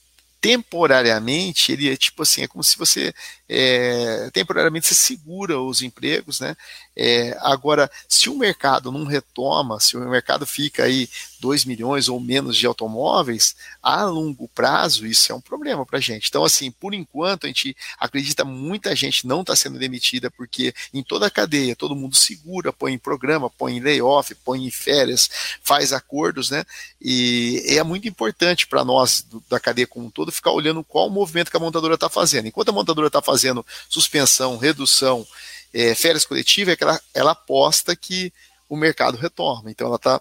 temporariamente, 0.42 1.70
ele 1.70 1.88
é 1.88 1.96
tipo 1.96 2.24
assim, 2.24 2.42
é 2.42 2.48
como 2.48 2.64
se 2.64 2.76
você 2.76 3.14
é, 3.54 4.30
temporariamente 4.32 4.86
você 4.86 4.94
segura 4.94 5.60
os 5.60 5.82
empregos, 5.82 6.40
né? 6.40 6.56
É, 6.96 7.36
agora, 7.40 7.90
se 8.08 8.30
o 8.30 8.34
mercado 8.34 8.90
não 8.90 9.04
retoma, 9.04 9.78
se 9.78 9.94
o 9.94 10.00
mercado 10.08 10.46
fica 10.46 10.84
aí 10.84 11.06
2 11.38 11.66
milhões 11.66 12.08
ou 12.08 12.18
menos 12.18 12.56
de 12.56 12.66
automóveis, 12.66 13.54
a 13.82 14.04
longo 14.04 14.48
prazo 14.48 15.06
isso 15.06 15.30
é 15.30 15.34
um 15.34 15.40
problema 15.40 15.84
para 15.84 15.98
a 15.98 16.00
gente. 16.00 16.28
Então, 16.28 16.44
assim, 16.44 16.70
por 16.70 16.94
enquanto, 16.94 17.44
a 17.44 17.48
gente 17.48 17.76
acredita 17.98 18.42
muita 18.42 18.96
gente 18.96 19.26
não 19.26 19.42
está 19.42 19.54
sendo 19.54 19.78
demitida, 19.78 20.30
porque 20.30 20.74
em 20.94 21.02
toda 21.02 21.26
a 21.26 21.30
cadeia 21.30 21.76
todo 21.76 21.94
mundo 21.94 22.16
segura, 22.16 22.72
põe 22.72 22.94
em 22.94 22.98
programa, 22.98 23.50
põe 23.50 23.76
em 23.76 23.80
layoff, 23.80 24.34
põe 24.36 24.64
em 24.64 24.70
férias, 24.70 25.28
faz 25.62 25.92
acordos, 25.92 26.50
né? 26.50 26.64
E 26.98 27.62
é 27.66 27.82
muito 27.82 28.08
importante 28.08 28.66
para 28.66 28.82
nós 28.82 29.20
do, 29.28 29.44
da 29.50 29.60
cadeia 29.60 29.86
como 29.86 30.06
um 30.06 30.10
todo 30.10 30.32
ficar 30.32 30.52
olhando 30.52 30.82
qual 30.82 31.08
o 31.08 31.10
movimento 31.10 31.50
que 31.50 31.56
a 31.56 31.60
montadora 31.60 31.94
está 31.94 32.08
fazendo. 32.08 32.48
Enquanto 32.48 32.70
a 32.70 32.72
montadora 32.72 33.08
está 33.08 33.20
fazendo 33.20 33.41
fazendo 33.42 33.66
suspensão, 33.88 34.56
redução, 34.56 35.26
é, 35.74 35.94
férias 35.94 36.24
coletivas, 36.24 36.74
é 36.74 36.76
que 36.76 36.84
ela, 36.84 37.00
ela 37.12 37.30
aposta 37.32 37.96
que 37.96 38.32
o 38.68 38.76
mercado 38.76 39.18
retoma. 39.18 39.70
Então 39.70 39.88
ela 39.88 39.96
está 39.96 40.20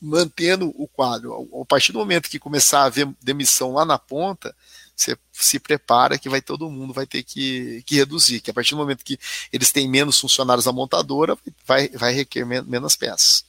mantendo 0.00 0.72
o 0.76 0.88
quadro. 0.88 1.48
A 1.62 1.64
partir 1.64 1.92
do 1.92 1.98
momento 1.98 2.28
que 2.28 2.38
começar 2.38 2.80
a 2.80 2.84
haver 2.84 3.08
demissão 3.22 3.72
lá 3.72 3.84
na 3.84 3.98
ponta, 3.98 4.54
você 4.94 5.16
se 5.32 5.58
prepara 5.58 6.18
que 6.18 6.28
vai 6.28 6.40
todo 6.40 6.70
mundo 6.70 6.92
vai 6.92 7.06
ter 7.06 7.22
que, 7.22 7.82
que 7.86 7.96
reduzir, 7.96 8.40
que 8.40 8.50
a 8.50 8.54
partir 8.54 8.70
do 8.70 8.78
momento 8.78 9.04
que 9.04 9.18
eles 9.52 9.70
têm 9.70 9.88
menos 9.88 10.18
funcionários 10.18 10.66
na 10.66 10.72
montadora, 10.72 11.36
vai, 11.66 11.88
vai 11.88 12.12
requerer 12.12 12.64
menos 12.64 12.96
peças. 12.96 13.44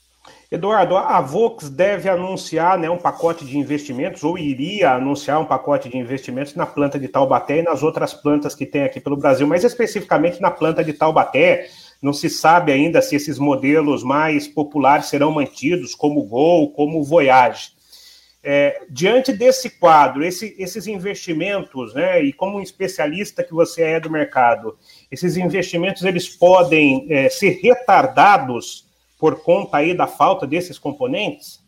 Eduardo, 0.49 0.95
a 0.95 1.19
Vox 1.19 1.69
deve 1.69 2.07
anunciar 2.07 2.79
né, 2.79 2.89
um 2.89 2.97
pacote 2.97 3.43
de 3.43 3.57
investimentos, 3.57 4.23
ou 4.23 4.37
iria 4.37 4.91
anunciar 4.93 5.41
um 5.41 5.45
pacote 5.45 5.89
de 5.89 5.97
investimentos 5.97 6.55
na 6.55 6.65
planta 6.65 6.97
de 6.97 7.09
Taubaté 7.09 7.59
e 7.59 7.63
nas 7.63 7.83
outras 7.83 8.13
plantas 8.13 8.55
que 8.55 8.65
tem 8.65 8.83
aqui 8.83 9.01
pelo 9.01 9.17
Brasil, 9.17 9.45
mas 9.45 9.65
especificamente 9.65 10.39
na 10.39 10.49
planta 10.49 10.83
de 10.83 10.93
Taubaté. 10.93 11.67
Não 12.01 12.13
se 12.13 12.29
sabe 12.29 12.71
ainda 12.71 13.01
se 13.01 13.15
esses 13.15 13.37
modelos 13.37 14.03
mais 14.03 14.47
populares 14.47 15.07
serão 15.07 15.31
mantidos, 15.31 15.93
como 15.93 16.21
o 16.21 16.25
Gol, 16.25 16.71
como 16.71 16.99
o 16.99 17.03
Voyage. 17.03 17.71
É, 18.41 18.83
diante 18.89 19.33
desse 19.33 19.69
quadro, 19.69 20.23
esse, 20.23 20.55
esses 20.57 20.87
investimentos, 20.87 21.93
né, 21.93 22.23
e 22.23 22.31
como 22.31 22.57
um 22.57 22.61
especialista 22.61 23.43
que 23.43 23.53
você 23.53 23.81
é 23.81 23.99
do 23.99 24.09
mercado, 24.09 24.77
esses 25.11 25.35
investimentos 25.35 26.03
eles 26.03 26.29
podem 26.29 27.07
é, 27.09 27.27
ser 27.27 27.59
retardados 27.61 28.86
por 29.17 29.41
conta 29.41 29.77
aí 29.77 29.95
da 29.95 30.07
falta 30.07 30.45
desses 30.45 30.77
componentes? 30.77 31.59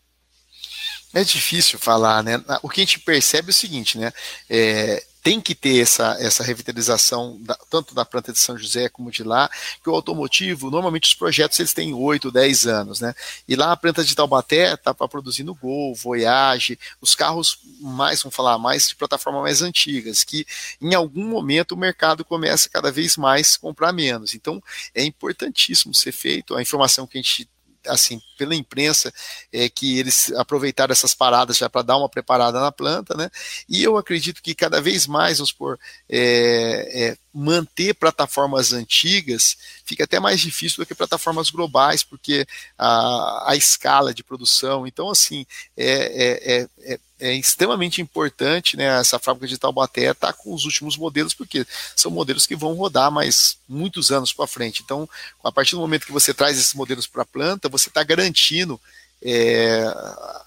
É 1.14 1.24
difícil 1.24 1.80
falar, 1.80 2.24
né? 2.24 2.44
O 2.62 2.70
que 2.70 2.82
a 2.82 2.84
gente 2.86 3.00
percebe 3.00 3.50
é 3.50 3.52
o 3.52 3.54
seguinte, 3.54 3.98
né? 3.98 4.14
É, 4.50 5.04
tem 5.22 5.42
que 5.42 5.54
ter 5.54 5.82
essa, 5.82 6.18
essa 6.20 6.44
revitalização, 6.44 7.38
da, 7.42 7.58
tanto 7.70 7.94
da 7.94 8.06
planta 8.06 8.32
de 8.32 8.40
São 8.40 8.58
José 8.58 8.90
como 8.90 9.12
de 9.12 9.24
lá, 9.24 9.50
que 9.84 9.90
o 9.90 9.94
automotivo, 9.94 10.72
normalmente 10.72 11.10
os 11.10 11.16
projetos 11.16 11.60
eles 11.60 11.74
têm 11.74 11.94
8, 11.94 12.32
10 12.32 12.68
anos, 12.68 13.00
né? 13.00 13.14
E 13.48 13.56
lá 13.56 13.72
a 13.72 13.78
planta 13.78 14.04
de 14.04 14.16
Taubaté 14.16 14.74
está 14.74 14.94
produzindo 14.94 15.54
Gol, 15.54 15.94
Voyage, 15.96 16.80
os 17.02 17.16
carros 17.16 17.60
mais, 17.80 18.22
vamos 18.22 18.36
falar, 18.36 18.58
mais 18.58 18.90
de 18.90 18.96
plataforma 18.96 19.42
mais 19.42 19.62
antigas, 19.62 20.24
que 20.24 20.46
em 20.82 20.94
algum 20.94 21.28
momento 21.28 21.74
o 21.74 21.78
mercado 21.78 22.24
começa 22.24 22.70
cada 22.70 22.92
vez 22.92 23.18
mais 23.18 23.58
comprar 23.58 23.92
menos. 23.92 24.34
Então 24.34 24.64
é 24.94 25.04
importantíssimo 25.04 25.94
ser 25.94 26.12
feito, 26.12 26.56
a 26.56 26.62
informação 26.62 27.06
que 27.06 27.18
a 27.18 27.22
gente 27.22 27.50
assim, 27.88 28.22
pela 28.38 28.56
imprensa, 28.56 29.12
é, 29.52 29.70
que 29.70 30.00
eles 30.00 30.32
aproveitaram 30.34 30.92
essas 30.92 31.14
paradas 31.14 31.58
já 31.58 31.70
para 31.70 31.82
dar 31.82 31.98
uma 31.98 32.10
preparada 32.10 32.60
na 32.60 32.72
planta, 32.72 33.16
né? 33.16 33.30
E 33.68 33.84
eu 33.84 33.98
acredito 33.98 34.42
que 34.42 34.56
cada 34.56 34.82
vez 34.82 35.08
mais, 35.08 35.38
vamos 35.38 35.52
por 35.52 35.80
é, 36.10 37.10
é, 37.10 37.18
manter 37.34 37.94
plataformas 37.94 38.74
antigas 38.74 39.58
fica 39.86 40.04
até 40.04 40.20
mais 40.20 40.40
difícil 40.40 40.78
do 40.78 40.86
que 40.86 40.96
plataformas 40.96 41.50
globais, 41.50 42.04
porque 42.04 42.46
a, 42.78 43.52
a 43.52 43.56
escala 43.56 44.14
de 44.14 44.24
produção, 44.24 44.86
então 44.86 45.10
assim, 45.10 45.46
é, 45.78 46.68
é, 46.84 46.94
é, 46.94 47.00
é 47.20 47.34
extremamente 47.36 48.02
importante, 48.02 48.78
né, 48.78 49.00
essa 49.00 49.20
fábrica 49.20 49.48
de 49.48 49.58
Taubaté 49.58 50.12
estar 50.12 50.28
tá 50.28 50.34
com 50.34 50.54
os 50.54 50.66
últimos 50.66 50.96
modelos, 50.96 51.34
porque 51.34 51.66
são 51.96 52.10
modelos 52.10 52.48
que 52.48 52.56
vão 52.56 52.74
rodar 52.74 53.12
mais 53.12 53.58
muitos 53.68 54.12
anos 54.12 54.32
para 54.32 54.48
frente. 54.48 54.82
Então, 54.84 55.08
a 55.44 55.52
partir 55.52 55.76
do 55.76 55.82
momento 55.82 56.06
que 56.06 56.12
você 56.12 56.34
traz 56.34 56.58
esses 56.58 56.74
modelos 56.74 57.06
para 57.06 57.24
a 57.24 57.26
planta, 57.26 57.68
você 57.68 57.90
está 57.90 58.04
garantindo 58.04 58.80
é, 59.24 59.84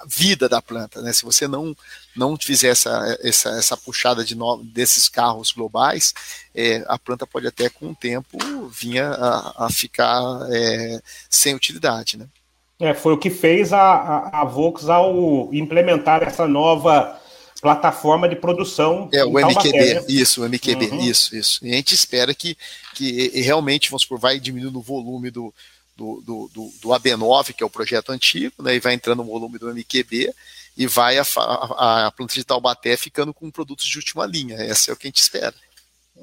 vida 0.07 0.49
da 0.49 0.63
planta, 0.63 1.03
né? 1.03 1.13
Se 1.13 1.25
você 1.25 1.47
não 1.47 1.77
não 2.15 2.37
fizer 2.37 2.69
essa, 2.69 3.19
essa, 3.23 3.49
essa 3.51 3.77
puxada 3.77 4.23
de 4.23 4.35
no, 4.35 4.63
desses 4.63 5.09
carros 5.09 5.51
globais, 5.51 6.13
é, 6.55 6.85
a 6.87 6.99
planta 6.99 7.27
pode 7.27 7.47
até 7.47 7.71
com 7.71 7.91
o 7.91 7.95
tempo 7.95 8.37
vir 8.69 9.03
a, 9.03 9.55
a 9.57 9.69
ficar 9.71 10.21
é, 10.51 11.01
sem 11.31 11.55
utilidade, 11.55 12.19
né? 12.19 12.27
É, 12.81 12.95
foi 12.95 13.13
o 13.13 13.19
que 13.19 13.31
fez 13.31 13.73
a, 13.73 13.81
a, 13.81 14.41
a 14.43 14.45
Vox 14.45 14.89
ao 14.89 15.49
implementar 15.55 16.23
essa 16.23 16.49
nova 16.49 17.19
plataforma 17.63 18.29
de 18.29 18.35
produção. 18.35 19.09
É, 19.13 19.25
o 19.25 19.35
MQB, 19.35 19.95
né? 19.95 20.05
isso, 20.09 20.43
o 20.43 20.49
MQB, 20.49 20.87
uhum. 20.87 21.01
isso, 21.01 21.37
isso. 21.37 21.65
E 21.65 21.71
a 21.71 21.77
gente 21.77 21.95
espera 21.95 22.35
que, 22.35 22.57
que 22.93 23.41
realmente, 23.41 23.89
vamos 23.89 24.03
supor, 24.03 24.19
vai 24.19 24.41
diminuindo 24.41 24.81
o 24.81 24.83
volume 24.83 25.31
do, 25.31 25.55
do, 26.03 26.21
do, 26.21 26.51
do, 26.53 26.73
do 26.83 26.89
AB9, 26.89 27.55
que 27.55 27.63
é 27.63 27.67
o 27.67 27.71
projeto 27.71 28.11
antigo, 28.11 28.61
né, 28.61 28.75
e 28.75 28.81
vai 28.81 28.95
entrando 28.95 29.23
o 29.23 29.27
volume 29.27 29.59
do 29.59 29.73
MQB, 29.73 30.35
e 30.77 30.87
vai 30.87 31.19
a, 31.19 31.23
a, 31.37 32.07
a 32.07 32.11
planta 32.11 32.35
de 32.35 32.45
Taubaté 32.45 32.97
ficando 32.97 33.33
com 33.33 33.51
produtos 33.51 33.87
de 33.87 33.99
última 33.99 34.27
linha. 34.27 34.57
Essa 34.57 34.91
é 34.91 34.95
o 34.95 34.97
que 34.97 35.07
a 35.07 35.11
gente 35.11 35.21
espera. 35.21 35.55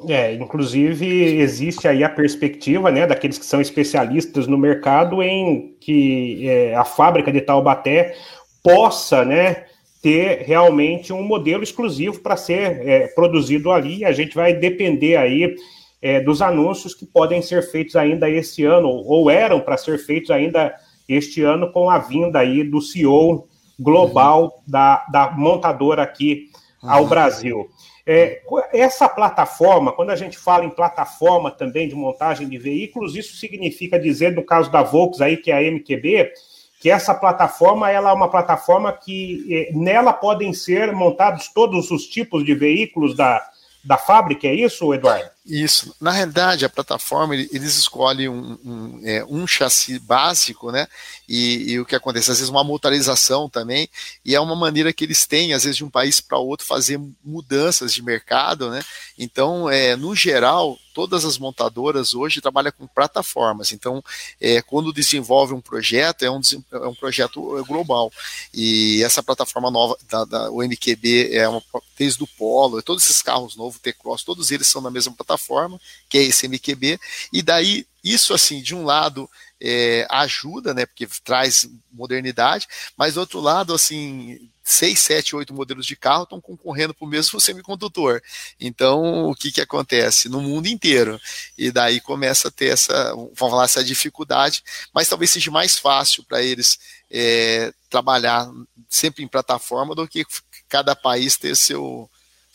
É, 0.08 0.34
inclusive 0.34 1.06
existe 1.40 1.88
aí 1.88 2.04
a 2.04 2.10
perspectiva, 2.10 2.92
né, 2.92 3.08
daqueles 3.08 3.38
que 3.38 3.46
são 3.46 3.62
especialistas 3.62 4.48
no 4.48 4.58
mercado 4.58 5.24
em 5.24 5.76
que 5.80 6.48
é, 6.48 6.76
a 6.76 6.84
fábrica 6.84 7.32
de 7.32 7.42
Taubaté 7.42 8.16
possa, 8.64 9.24
né, 9.24 9.66
ter 10.02 10.44
realmente 10.46 11.14
um 11.14 11.24
modelo 11.24 11.64
exclusivo 11.64 12.20
para 12.20 12.38
ser 12.38 12.88
é, 12.88 13.08
produzido 13.08 13.72
ali. 13.72 14.04
A 14.04 14.12
gente 14.12 14.36
vai 14.36 14.54
depender 14.54 15.16
aí 15.16 15.56
é, 16.02 16.20
dos 16.20 16.42
anúncios 16.42 16.94
que 16.94 17.06
podem 17.06 17.42
ser 17.42 17.62
feitos 17.70 17.96
ainda 17.96 18.30
este 18.30 18.64
ano, 18.66 18.88
ou 18.88 19.30
eram 19.30 19.60
para 19.60 19.78
ser 19.78 19.98
feitos 19.98 20.32
ainda 20.32 20.74
este 21.08 21.42
ano, 21.44 21.72
com 21.72 21.90
a 21.90 21.98
vinda 21.98 22.40
aí 22.40 22.64
do 22.64 22.82
CEO 22.82 23.48
global 23.80 24.44
uhum. 24.44 24.50
da, 24.68 25.06
da 25.12 25.32
montadora 25.32 26.04
aqui 26.04 26.50
uhum. 26.84 26.92
ao 26.92 27.06
Brasil. 27.06 27.70
É, 28.06 28.42
essa 28.74 29.08
plataforma, 29.08 29.92
quando 29.92 30.10
a 30.10 30.16
gente 30.16 30.38
fala 30.38 30.66
em 30.66 30.70
plataforma 30.70 31.52
também 31.52 31.88
de 31.88 31.96
montagem 31.96 32.50
de 32.50 32.58
veículos, 32.58 33.16
isso 33.16 33.36
significa 33.38 34.00
dizer, 34.00 34.34
no 34.34 34.44
caso 34.44 34.72
da 34.72 34.82
Volks 34.82 35.22
aí, 35.22 35.38
que 35.38 35.52
é 35.52 35.58
a 35.58 35.72
MQB, 35.72 36.32
que 36.80 36.90
essa 36.90 37.14
plataforma 37.14 37.92
ela 37.92 38.10
é 38.10 38.14
uma 38.14 38.30
plataforma 38.30 38.92
que 38.94 39.46
é, 39.54 39.74
nela 39.74 40.14
podem 40.14 40.54
ser 40.54 40.92
montados 40.92 41.50
todos 41.50 41.92
os 41.92 42.08
tipos 42.08 42.44
de 42.44 42.56
veículos 42.56 43.16
da, 43.16 43.46
da 43.84 43.98
fábrica, 43.98 44.48
é 44.48 44.54
isso, 44.54 44.94
Eduardo? 44.94 45.30
Isso. 45.50 45.96
Na 46.00 46.12
realidade, 46.12 46.64
a 46.64 46.70
plataforma, 46.70 47.36
eles 47.36 47.76
escolhem 47.76 48.30
um, 48.30 48.56
um, 48.64 49.02
é, 49.04 49.26
um 49.26 49.48
chassi 49.48 49.98
básico, 49.98 50.72
né? 50.72 50.88
E, 51.28 51.72
e, 51.72 51.80
o 51.80 51.86
que 51.86 51.96
acontece? 51.96 52.30
Às 52.30 52.38
vezes 52.38 52.52
uma 52.52 52.64
motorização 52.64 53.50
também, 53.50 53.90
e 54.24 54.36
é 54.36 54.40
uma 54.40 54.56
maneira 54.56 54.94
que 54.94 55.04
eles 55.04 55.26
têm, 55.26 55.54
às 55.54 55.64
vezes, 55.64 55.78
de 55.78 55.84
um 55.84 55.90
país 55.90 56.22
para 56.22 56.38
outro, 56.38 56.68
fazer 56.68 57.02
mudanças 57.24 57.92
de 57.92 58.04
mercado, 58.04 58.70
né? 58.70 58.84
Então, 59.18 59.68
é, 59.68 59.96
no 59.96 60.16
geral, 60.16 60.78
todas 60.94 61.26
as 61.26 61.40
montadoras 61.40 62.14
hoje 62.14 62.42
trabalham 62.42 62.72
com 62.72 62.86
plataformas. 62.86 63.72
Então, 63.72 64.04
é, 64.40 64.62
quando 64.62 64.94
desenvolve 64.94 65.54
um 65.54 65.62
projeto, 65.62 66.24
é 66.24 66.30
um, 66.30 66.42
é 66.74 66.88
um 66.88 66.94
projeto 66.94 67.42
global. 67.66 68.12
E 68.54 69.02
essa 69.04 69.24
plataforma 69.24 69.72
nova, 69.72 69.98
da, 70.08 70.26
da 70.26 70.52
o 70.52 70.62
MQB, 70.62 71.34
é 71.34 71.50
uma, 71.50 71.62
desde 71.98 72.24
o 72.24 72.28
Polo, 72.28 72.84
todos 72.84 73.04
esses 73.04 73.22
carros 73.22 73.56
novos, 73.56 73.80
T-Cross, 73.80 74.24
todos 74.24 74.52
eles 74.52 74.68
são 74.68 74.82
na 74.82 74.92
mesma 74.92 75.14
plataforma 75.14 75.39
plataforma, 75.40 75.80
que 76.10 76.18
é 76.18 76.24
esse 76.24 76.48
MQB, 76.48 77.00
e 77.32 77.42
daí 77.42 77.88
isso 78.04 78.34
assim, 78.34 78.62
de 78.62 78.76
um 78.76 78.84
lado 78.84 79.30
é, 79.62 80.06
ajuda, 80.10 80.74
né, 80.74 80.86
porque 80.86 81.08
traz 81.24 81.68
modernidade, 81.92 82.68
mas 82.98 83.14
do 83.14 83.20
outro 83.20 83.40
lado, 83.40 83.74
assim, 83.74 84.50
seis, 84.64 85.00
sete, 85.00 85.36
oito 85.36 85.54
modelos 85.54 85.86
de 85.86 85.96
carro 85.96 86.24
estão 86.24 86.40
concorrendo 86.40 86.94
para 86.94 87.06
o 87.06 87.10
mesmo 87.10 87.42
semicondutor. 87.42 88.22
Então, 88.60 89.30
o 89.30 89.36
que, 89.36 89.52
que 89.52 89.60
acontece? 89.60 90.30
No 90.30 90.40
mundo 90.40 90.68
inteiro. 90.68 91.20
E 91.58 91.72
daí 91.72 92.00
começa 92.00 92.48
a 92.50 92.52
ter 92.52 92.68
essa, 92.68 93.16
vamos 93.16 93.32
falar, 93.36 93.66
essa 93.66 93.84
dificuldade, 93.84 94.64
mas 94.94 95.10
talvez 95.10 95.32
seja 95.32 95.50
mais 95.50 95.78
fácil 95.78 96.24
para 96.24 96.42
eles 96.42 96.80
é, 97.10 97.74
trabalhar 97.90 98.50
sempre 98.88 99.24
em 99.24 99.28
plataforma 99.28 99.96
do 99.96 100.08
que 100.08 100.24
cada 100.70 100.96
país 100.96 101.36
ter 101.36 101.56
seu, 101.56 102.10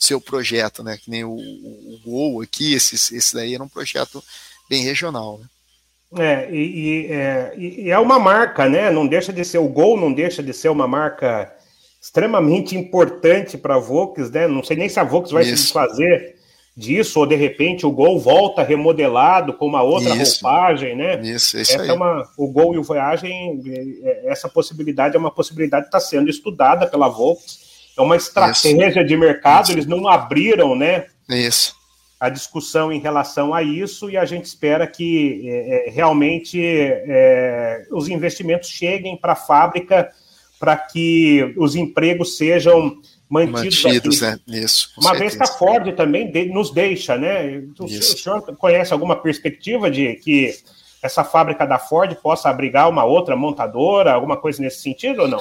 seu 0.05 0.21
projeto, 0.21 0.83
né? 0.83 0.97
Que 0.97 1.09
nem 1.09 1.23
o, 1.23 1.33
o, 1.33 1.99
Gol 2.03 2.41
aqui, 2.41 2.73
esse, 2.73 2.95
esse 2.95 3.33
daí 3.33 3.55
era 3.55 3.63
um 3.63 3.67
projeto 3.67 4.23
bem 4.69 4.83
regional, 4.83 5.39
né? 5.39 5.47
É 6.17 6.49
e, 6.49 6.57
e, 6.57 7.11
é, 7.11 7.53
e 7.57 7.89
é 7.89 7.99
uma 7.99 8.17
marca, 8.19 8.69
né? 8.69 8.89
Não 8.89 9.05
deixa 9.05 9.33
de 9.33 9.43
ser 9.43 9.57
o 9.57 9.67
Gol, 9.67 9.99
não 9.99 10.13
deixa 10.13 10.41
de 10.41 10.53
ser 10.53 10.69
uma 10.69 10.87
marca 10.87 11.51
extremamente 12.01 12.77
importante 12.77 13.57
para 13.57 13.75
a 13.75 13.79
Volks, 13.79 14.29
né? 14.29 14.47
Não 14.47 14.63
sei 14.63 14.77
nem 14.77 14.87
se 14.87 14.99
a 14.99 15.03
Volks 15.03 15.31
vai 15.31 15.43
Isso. 15.43 15.57
se 15.57 15.63
desfazer 15.63 16.35
disso, 16.77 17.19
ou 17.19 17.25
de 17.25 17.35
repente 17.35 17.85
o 17.85 17.91
Gol 17.91 18.19
volta 18.19 18.61
remodelado 18.61 19.53
com 19.53 19.65
uma 19.65 19.81
outra 19.81 20.13
isso. 20.15 20.43
roupagem, 20.43 20.95
né? 20.95 21.19
Isso, 21.21 21.57
isso 21.57 21.73
essa 21.73 21.81
aí. 21.81 21.89
É 21.89 21.93
uma, 21.93 22.29
o 22.37 22.51
Gol 22.51 22.75
e 22.75 22.77
o 22.77 22.83
Voyage, 22.83 23.27
é, 23.27 24.23
essa 24.25 24.49
possibilidade 24.49 25.15
é 25.15 25.19
uma 25.19 25.31
possibilidade 25.31 25.85
que 25.85 25.87
está 25.87 25.99
sendo 25.99 26.29
estudada 26.29 26.85
pela 26.85 27.07
Volks 27.07 27.64
é 27.97 28.01
uma 28.01 28.15
estratégia 28.15 29.01
isso. 29.01 29.05
de 29.05 29.17
mercado, 29.17 29.71
eles 29.71 29.85
não 29.85 30.07
abriram, 30.07 30.75
né? 30.75 31.05
Isso. 31.29 31.75
A 32.19 32.29
discussão 32.29 32.91
em 32.91 32.99
relação 32.99 33.53
a 33.53 33.61
isso 33.61 34.09
e 34.09 34.17
a 34.17 34.25
gente 34.25 34.45
espera 34.45 34.87
que 34.87 35.43
é, 35.45 35.87
é 35.87 35.91
realmente 35.91 36.59
é, 36.61 37.85
os 37.91 38.07
investimentos 38.07 38.69
cheguem 38.69 39.17
para 39.17 39.33
a 39.33 39.35
fábrica 39.35 40.11
para 40.59 40.77
que 40.77 41.53
os 41.57 41.75
empregos 41.75 42.37
sejam 42.37 42.97
mantidos. 43.29 43.83
Mantidos, 43.83 44.21
né? 44.21 44.39
Isso. 44.47 44.91
Uma 44.97 45.11
certeza. 45.11 45.19
vez 45.19 45.35
que 45.35 45.43
a 45.43 45.57
Ford 45.57 45.95
também 45.95 46.31
de, 46.31 46.45
nos 46.45 46.71
deixa, 46.71 47.17
né? 47.17 47.63
O, 47.79 47.83
o 47.83 47.89
senhor 47.89 48.41
conhece 48.57 48.93
alguma 48.93 49.15
perspectiva 49.15 49.91
de 49.91 50.15
que 50.15 50.55
essa 51.01 51.23
fábrica 51.23 51.65
da 51.65 51.77
Ford 51.77 52.15
possa 52.15 52.49
abrigar 52.49 52.89
uma 52.89 53.03
outra 53.03 53.35
montadora, 53.35 54.13
alguma 54.13 54.37
coisa 54.37 54.61
nesse 54.61 54.81
sentido 54.81 55.23
ou 55.23 55.27
não? 55.27 55.39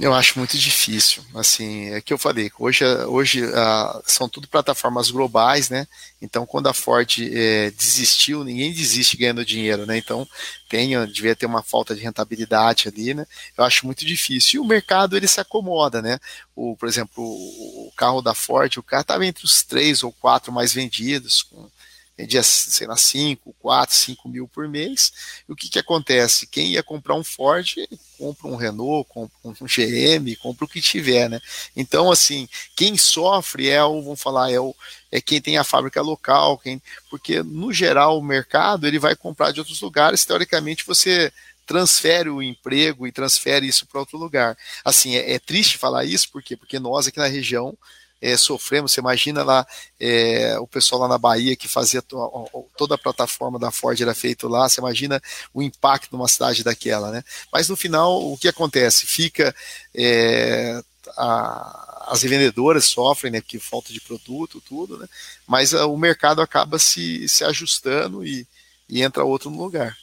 Eu 0.00 0.14
acho 0.14 0.38
muito 0.38 0.56
difícil. 0.56 1.24
Assim, 1.34 1.90
é 1.90 2.00
que 2.00 2.12
eu 2.12 2.18
falei, 2.18 2.50
hoje, 2.56 2.84
hoje 3.06 3.44
uh, 3.44 4.02
são 4.06 4.28
tudo 4.28 4.46
plataformas 4.46 5.10
globais, 5.10 5.68
né? 5.68 5.88
Então, 6.22 6.46
quando 6.46 6.68
a 6.68 6.74
Ford 6.74 7.18
é, 7.20 7.72
desistiu, 7.72 8.44
ninguém 8.44 8.72
desiste 8.72 9.16
ganhando 9.16 9.44
dinheiro, 9.44 9.86
né? 9.86 9.98
Então, 9.98 10.26
tem, 10.68 10.90
devia 11.06 11.34
ter 11.34 11.46
uma 11.46 11.64
falta 11.64 11.96
de 11.96 12.00
rentabilidade 12.00 12.88
ali, 12.88 13.12
né? 13.12 13.26
Eu 13.56 13.64
acho 13.64 13.86
muito 13.86 14.06
difícil. 14.06 14.60
E 14.60 14.64
o 14.64 14.68
mercado, 14.68 15.16
ele 15.16 15.26
se 15.26 15.40
acomoda, 15.40 16.00
né? 16.00 16.20
O, 16.54 16.76
por 16.76 16.88
exemplo, 16.88 17.24
o, 17.24 17.88
o 17.88 17.92
carro 17.96 18.22
da 18.22 18.34
Ford, 18.34 18.76
o 18.76 18.82
carro 18.82 19.02
estava 19.02 19.26
entre 19.26 19.44
os 19.44 19.64
três 19.64 20.04
ou 20.04 20.12
quatro 20.12 20.52
mais 20.52 20.72
vendidos, 20.72 21.42
com 21.42 21.68
vendia, 22.18 22.42
sei 22.42 22.84
lá, 22.84 22.96
5, 22.96 23.54
4, 23.60 23.94
5 23.94 24.28
mil 24.28 24.48
por 24.48 24.68
mês. 24.68 25.12
E 25.48 25.52
o 25.52 25.54
que, 25.54 25.68
que 25.68 25.78
acontece? 25.78 26.48
Quem 26.48 26.72
ia 26.72 26.82
comprar 26.82 27.14
um 27.14 27.22
Ford, 27.22 27.76
compra 28.18 28.48
um 28.48 28.56
Renault, 28.56 29.08
compra 29.08 29.64
um 29.64 29.66
GM, 29.66 30.34
compra 30.42 30.64
o 30.64 30.68
que 30.68 30.80
tiver, 30.80 31.30
né? 31.30 31.40
Então, 31.76 32.10
assim, 32.10 32.48
quem 32.74 32.98
sofre 32.98 33.68
é 33.68 33.82
o, 33.84 34.02
vamos 34.02 34.20
falar, 34.20 34.50
é, 34.50 34.58
o, 34.58 34.74
é 35.12 35.20
quem 35.20 35.40
tem 35.40 35.58
a 35.58 35.64
fábrica 35.64 36.02
local, 36.02 36.58
quem, 36.58 36.82
porque 37.08 37.40
no 37.40 37.72
geral 37.72 38.18
o 38.18 38.24
mercado 38.24 38.88
ele 38.88 38.98
vai 38.98 39.14
comprar 39.14 39.52
de 39.52 39.60
outros 39.60 39.80
lugares, 39.80 40.24
teoricamente 40.24 40.84
você 40.84 41.32
transfere 41.64 42.30
o 42.30 42.42
emprego 42.42 43.06
e 43.06 43.12
transfere 43.12 43.68
isso 43.68 43.86
para 43.86 44.00
outro 44.00 44.18
lugar. 44.18 44.56
Assim, 44.84 45.14
é, 45.14 45.34
é, 45.34 45.38
triste 45.38 45.78
falar 45.78 46.04
isso, 46.04 46.30
por 46.32 46.42
quê? 46.42 46.56
Porque 46.56 46.80
nós 46.80 47.06
aqui 47.06 47.18
na 47.18 47.26
região 47.26 47.76
é, 48.20 48.36
sofremos. 48.36 48.92
Você 48.92 49.00
imagina 49.00 49.42
lá 49.42 49.66
é, 49.98 50.58
o 50.58 50.66
pessoal 50.66 51.02
lá 51.02 51.08
na 51.08 51.18
Bahia 51.18 51.56
que 51.56 51.68
fazia 51.68 52.02
to, 52.02 52.68
toda 52.76 52.94
a 52.94 52.98
plataforma 52.98 53.58
da 53.58 53.70
Ford 53.70 54.00
era 54.00 54.14
feito 54.14 54.48
lá. 54.48 54.68
Você 54.68 54.80
imagina 54.80 55.20
o 55.52 55.62
impacto 55.62 56.12
numa 56.12 56.28
cidade 56.28 56.64
daquela, 56.64 57.10
né? 57.10 57.22
Mas 57.52 57.68
no 57.68 57.76
final 57.76 58.32
o 58.32 58.36
que 58.36 58.48
acontece? 58.48 59.06
Fica 59.06 59.54
é, 59.94 60.80
a, 61.16 62.06
as 62.08 62.22
revendedoras 62.22 62.84
sofrem, 62.86 63.32
né? 63.32 63.40
Porque 63.40 63.58
falta 63.58 63.92
de 63.92 64.00
produto, 64.00 64.60
tudo, 64.60 64.98
né? 64.98 65.06
Mas 65.46 65.74
a, 65.74 65.86
o 65.86 65.96
mercado 65.96 66.42
acaba 66.42 66.78
se, 66.78 67.28
se 67.28 67.44
ajustando 67.44 68.24
e, 68.24 68.46
e 68.88 69.02
entra 69.02 69.24
outro 69.24 69.50
no 69.50 69.62
lugar. 69.62 69.96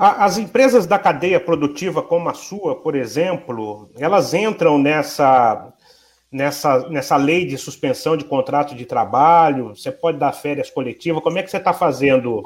As 0.00 0.38
empresas 0.38 0.86
da 0.86 0.96
cadeia 0.96 1.40
produtiva, 1.40 2.00
como 2.00 2.28
a 2.28 2.34
sua, 2.34 2.76
por 2.76 2.94
exemplo, 2.94 3.90
elas 3.96 4.32
entram 4.32 4.78
nessa 4.78 5.72
nessa, 6.30 6.88
nessa 6.88 7.16
lei 7.16 7.46
de 7.46 7.56
suspensão 7.56 8.16
de 8.16 8.24
contrato 8.24 8.74
de 8.74 8.84
trabalho? 8.84 9.74
Você 9.74 9.90
pode 9.90 10.18
dar 10.18 10.32
férias 10.32 10.70
coletivas? 10.70 11.22
Como 11.22 11.38
é 11.38 11.42
que 11.42 11.50
você 11.50 11.56
está 11.56 11.72
fazendo? 11.72 12.42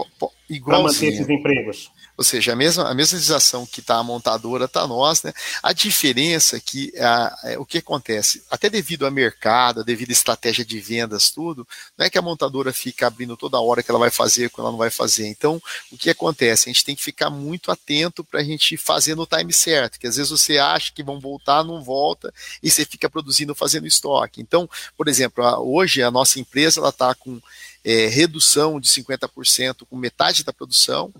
Para 0.60 0.80
manter 0.80 1.12
esses 1.12 1.28
empregos? 1.28 1.90
Ou 2.16 2.24
seja, 2.24 2.52
a 2.52 2.56
mesma, 2.56 2.88
a 2.88 2.94
mesma 2.94 3.16
legislação 3.16 3.64
que 3.64 3.80
está 3.80 3.96
a 3.96 4.02
montadora 4.02 4.66
está 4.66 4.86
nós, 4.86 5.22
né? 5.22 5.32
A 5.62 5.72
diferença 5.72 6.56
é 6.56 6.60
que 6.60 6.92
a, 6.98 7.38
é, 7.44 7.58
o 7.58 7.64
que 7.64 7.78
acontece, 7.78 8.44
até 8.50 8.68
devido 8.68 9.06
ao 9.06 9.10
mercado, 9.10 9.82
devido 9.82 10.10
à 10.10 10.12
estratégia 10.12 10.64
de 10.64 10.78
vendas, 10.78 11.30
tudo, 11.30 11.66
não 11.96 12.04
é 12.04 12.10
que 12.10 12.18
a 12.18 12.22
montadora 12.22 12.72
fica 12.72 13.06
abrindo 13.06 13.36
toda 13.36 13.60
hora 13.60 13.82
que 13.82 13.90
ela 13.90 13.98
vai 13.98 14.10
fazer, 14.10 14.50
que 14.50 14.60
ela 14.60 14.70
não 14.70 14.78
vai 14.78 14.90
fazer. 14.90 15.26
Então, 15.26 15.60
o 15.90 15.96
que 15.96 16.10
acontece? 16.10 16.68
A 16.68 16.72
gente 16.72 16.84
tem 16.84 16.94
que 16.94 17.02
ficar 17.02 17.30
muito 17.30 17.72
atento 17.72 18.22
para 18.22 18.40
a 18.40 18.44
gente 18.44 18.76
fazer 18.76 19.14
no 19.14 19.26
time 19.26 19.52
certo, 19.52 19.98
que 19.98 20.06
às 20.06 20.16
vezes 20.16 20.30
você 20.30 20.58
acha 20.58 20.92
que 20.92 21.02
vão 21.02 21.18
voltar, 21.18 21.64
não 21.64 21.82
volta, 21.82 22.32
e 22.62 22.70
você 22.70 22.84
fica 22.84 23.08
produzindo, 23.08 23.54
fazendo 23.54 23.86
estoque. 23.86 24.40
Então, 24.40 24.68
por 24.96 25.08
exemplo, 25.08 25.44
hoje 25.60 26.02
a 26.02 26.10
nossa 26.10 26.38
empresa 26.38 26.78
ela 26.78 26.90
está 26.90 27.14
com 27.14 27.40
é, 27.84 28.06
redução 28.06 28.80
de 28.80 28.88
50% 28.88 29.86
com 29.88 29.96
metade 29.96 30.44
da 30.44 30.52
produção 30.52 31.12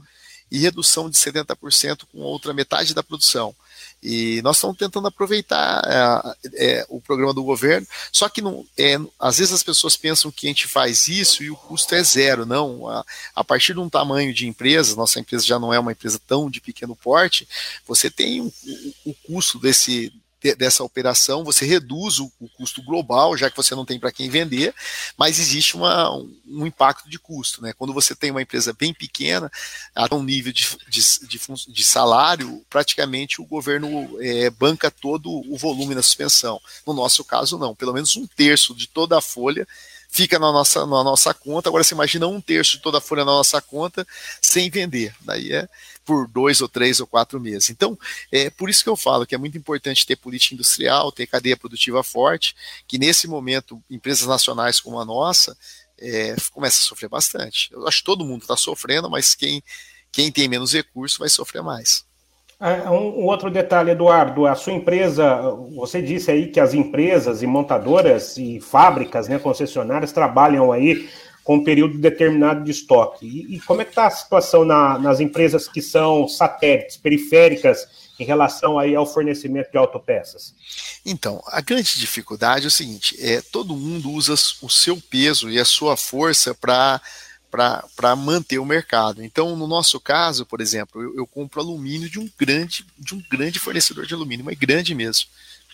e 0.50 0.58
redução 0.58 1.08
de 1.08 1.16
70% 1.16 2.02
com 2.12 2.18
outra 2.18 2.52
metade 2.52 2.94
da 2.94 3.02
produção. 3.02 3.54
E 4.02 4.42
nós 4.42 4.56
estamos 4.56 4.76
tentando 4.76 5.06
aproveitar 5.06 5.82
é, 5.86 6.80
é, 6.80 6.86
o 6.88 7.00
programa 7.00 7.32
do 7.32 7.44
governo, 7.44 7.86
só 8.10 8.28
que 8.28 8.42
não, 8.42 8.66
é, 8.76 8.98
às 9.18 9.38
vezes 9.38 9.54
as 9.54 9.62
pessoas 9.62 9.96
pensam 9.96 10.30
que 10.30 10.46
a 10.46 10.50
gente 10.50 10.66
faz 10.66 11.06
isso 11.06 11.44
e 11.44 11.50
o 11.50 11.56
custo 11.56 11.94
é 11.94 12.02
zero. 12.02 12.44
Não, 12.44 12.88
a, 12.88 13.04
a 13.34 13.44
partir 13.44 13.74
de 13.74 13.80
um 13.80 13.88
tamanho 13.88 14.34
de 14.34 14.46
empresa, 14.48 14.96
nossa 14.96 15.20
empresa 15.20 15.46
já 15.46 15.58
não 15.58 15.72
é 15.72 15.78
uma 15.78 15.92
empresa 15.92 16.20
tão 16.26 16.50
de 16.50 16.60
pequeno 16.60 16.96
porte, 16.96 17.48
você 17.86 18.10
tem 18.10 18.40
o, 18.40 18.52
o 19.06 19.14
custo 19.26 19.58
desse, 19.58 20.12
dessa 20.56 20.82
operação, 20.82 21.44
você 21.44 21.64
reduz 21.64 22.18
o, 22.18 22.30
o, 22.40 22.48
custo 22.48 22.82
global, 22.82 23.36
já 23.36 23.50
que 23.50 23.56
você 23.56 23.74
não 23.74 23.84
tem 23.84 23.98
para 23.98 24.12
quem 24.12 24.28
vender, 24.28 24.74
mas 25.16 25.38
existe 25.38 25.76
uma, 25.76 26.10
um 26.46 26.66
impacto 26.66 27.08
de 27.08 27.18
custo. 27.18 27.62
Né? 27.62 27.72
Quando 27.72 27.92
você 27.92 28.14
tem 28.14 28.30
uma 28.30 28.42
empresa 28.42 28.72
bem 28.72 28.92
pequena, 28.92 29.50
a 29.94 30.12
um 30.14 30.22
nível 30.22 30.52
de, 30.52 30.68
de, 30.88 31.00
de, 31.26 31.40
de 31.68 31.84
salário, 31.84 32.64
praticamente 32.68 33.40
o 33.40 33.46
governo 33.46 33.88
é, 34.20 34.50
banca 34.50 34.90
todo 34.90 35.30
o 35.30 35.56
volume 35.56 35.94
da 35.94 36.02
suspensão. 36.02 36.60
No 36.86 36.92
nosso 36.92 37.24
caso, 37.24 37.58
não. 37.58 37.74
Pelo 37.74 37.92
menos 37.92 38.16
um 38.16 38.26
terço 38.26 38.74
de 38.74 38.86
toda 38.86 39.16
a 39.16 39.22
folha 39.22 39.66
fica 40.12 40.38
na 40.38 40.52
nossa, 40.52 40.80
na 40.86 41.02
nossa 41.02 41.32
conta. 41.32 41.70
Agora 41.70 41.82
você 41.82 41.94
imagina 41.94 42.26
um 42.28 42.40
terço 42.40 42.72
de 42.72 42.82
toda 42.82 42.98
a 42.98 43.00
folha 43.00 43.24
na 43.24 43.32
nossa 43.32 43.60
conta 43.62 44.06
sem 44.42 44.70
vender. 44.70 45.14
Daí 45.22 45.50
é 45.52 45.66
por 46.04 46.28
dois 46.28 46.60
ou 46.60 46.68
três 46.68 47.00
ou 47.00 47.06
quatro 47.06 47.40
meses. 47.40 47.70
Então, 47.70 47.98
é 48.30 48.50
por 48.50 48.68
isso 48.68 48.84
que 48.84 48.90
eu 48.90 48.96
falo 48.96 49.26
que 49.26 49.34
é 49.34 49.38
muito 49.38 49.56
importante 49.56 50.06
ter 50.06 50.16
política 50.16 50.54
industrial, 50.54 51.10
ter 51.10 51.26
cadeia 51.26 51.56
produtiva 51.56 52.02
forte, 52.02 52.54
que 52.86 52.98
nesse 52.98 53.26
momento 53.26 53.82
empresas 53.88 54.26
nacionais 54.26 54.78
como 54.80 55.00
a 55.00 55.04
nossa 55.04 55.56
é, 55.98 56.36
começa 56.52 56.78
a 56.78 56.86
sofrer 56.86 57.08
bastante. 57.08 57.72
Eu 57.72 57.88
acho 57.88 57.98
que 57.98 58.04
todo 58.04 58.24
mundo 58.24 58.42
está 58.42 58.56
sofrendo, 58.56 59.08
mas 59.08 59.34
quem, 59.34 59.62
quem 60.10 60.30
tem 60.30 60.46
menos 60.46 60.74
recurso 60.74 61.20
vai 61.20 61.30
sofrer 61.30 61.62
mais. 61.62 62.04
Ah, 62.64 62.92
um, 62.92 63.26
outro 63.26 63.50
detalhe, 63.50 63.90
Eduardo, 63.90 64.46
a 64.46 64.54
sua 64.54 64.72
empresa, 64.72 65.40
você 65.74 66.00
disse 66.00 66.30
aí 66.30 66.46
que 66.46 66.60
as 66.60 66.72
empresas 66.72 67.42
e 67.42 67.46
montadoras 67.46 68.36
e 68.36 68.60
fábricas, 68.60 69.26
né, 69.26 69.36
concessionárias, 69.36 70.12
trabalham 70.12 70.70
aí 70.70 71.10
com 71.42 71.56
um 71.56 71.64
período 71.64 71.98
determinado 71.98 72.62
de 72.62 72.70
estoque. 72.70 73.26
E, 73.26 73.56
e 73.56 73.60
como 73.62 73.82
é 73.82 73.84
que 73.84 73.90
está 73.90 74.06
a 74.06 74.10
situação 74.10 74.64
na, 74.64 74.96
nas 74.96 75.18
empresas 75.18 75.66
que 75.66 75.82
são 75.82 76.28
satélites, 76.28 76.96
periféricas, 76.96 77.88
em 78.20 78.24
relação 78.24 78.78
aí 78.78 78.94
ao 78.94 79.06
fornecimento 79.06 79.72
de 79.72 79.78
autopeças? 79.78 80.54
Então, 81.04 81.42
a 81.48 81.60
grande 81.60 81.98
dificuldade 81.98 82.66
é 82.66 82.68
o 82.68 82.70
seguinte, 82.70 83.16
é 83.20 83.42
todo 83.42 83.74
mundo 83.74 84.08
usa 84.08 84.34
o 84.34 84.70
seu 84.70 85.02
peso 85.10 85.50
e 85.50 85.58
a 85.58 85.64
sua 85.64 85.96
força 85.96 86.54
para 86.54 87.00
para 87.52 88.16
manter 88.16 88.58
o 88.58 88.64
mercado. 88.64 89.22
Então, 89.22 89.54
no 89.54 89.66
nosso 89.66 90.00
caso, 90.00 90.46
por 90.46 90.62
exemplo, 90.62 91.02
eu, 91.02 91.16
eu, 91.16 91.26
compro 91.26 91.60
alumínio 91.60 92.08
de 92.08 92.18
um 92.18 92.28
grande 92.38 92.86
de 92.98 93.14
um 93.14 93.22
grande 93.30 93.58
fornecedor 93.58 94.06
de 94.06 94.14
alumínio, 94.14 94.44
mas 94.44 94.58
grande 94.58 94.94
mesmo. 94.94 95.26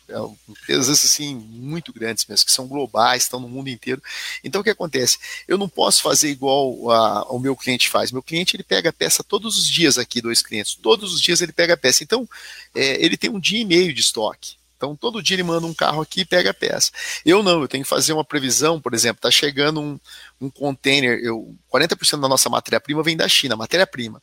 É, 0.09 0.17
empresas 0.49 1.05
assim 1.05 1.37
muito 1.37 1.93
grandes 1.93 2.27
mesmo, 2.27 2.47
que 2.47 2.53
são 2.53 2.67
globais, 2.67 3.23
estão 3.23 3.39
no 3.39 3.49
mundo 3.49 3.69
inteiro. 3.69 4.03
Então, 4.43 4.61
o 4.61 4.65
que 4.65 4.71
acontece? 4.71 5.19
Eu 5.47 5.57
não 5.57 5.69
posso 5.69 6.03
fazer 6.03 6.31
igual 6.31 6.91
a, 6.91 7.25
o 7.31 7.39
meu 7.39 7.55
cliente 7.55 7.89
faz. 7.89 8.11
Meu 8.11 8.23
cliente 8.23 8.57
ele 8.57 8.65
pega 8.65 8.91
a 8.91 8.93
peça 8.93 9.23
todos 9.23 9.57
os 9.57 9.69
dias 9.69 9.99
aqui, 9.99 10.21
dois 10.21 10.43
clientes, 10.43 10.75
todos 10.75 11.15
os 11.15 11.21
dias 11.21 11.41
ele 11.41 11.53
pega 11.53 11.75
a 11.75 11.77
peça. 11.77 12.03
Então, 12.03 12.29
é, 12.75 13.05
ele 13.05 13.17
tem 13.17 13.31
um 13.31 13.39
dia 13.39 13.61
e 13.61 13.65
meio 13.65 13.95
de 13.95 14.01
estoque. 14.01 14.58
Então, 14.79 14.95
todo 14.95 15.21
dia 15.21 15.35
ele 15.35 15.43
manda 15.43 15.67
um 15.67 15.75
carro 15.75 16.01
aqui 16.01 16.21
e 16.21 16.25
pega 16.25 16.51
a 16.51 16.55
peça. 16.55 16.93
Eu 17.27 17.43
não, 17.43 17.63
eu 17.63 17.69
tenho 17.69 17.83
que 17.83 17.91
fazer 17.91 18.13
uma 18.13 18.25
previsão, 18.25 18.81
por 18.81 18.95
exemplo, 18.95 19.19
está 19.19 19.29
chegando 19.29 19.81
um, 19.81 19.99
um 20.41 20.49
container, 20.49 21.19
eu, 21.21 21.53
40% 21.71 22.21
da 22.21 22.29
nossa 22.29 22.49
matéria-prima 22.49 23.03
vem 23.03 23.17
da 23.17 23.29
China, 23.29 23.57
matéria-prima. 23.57 24.23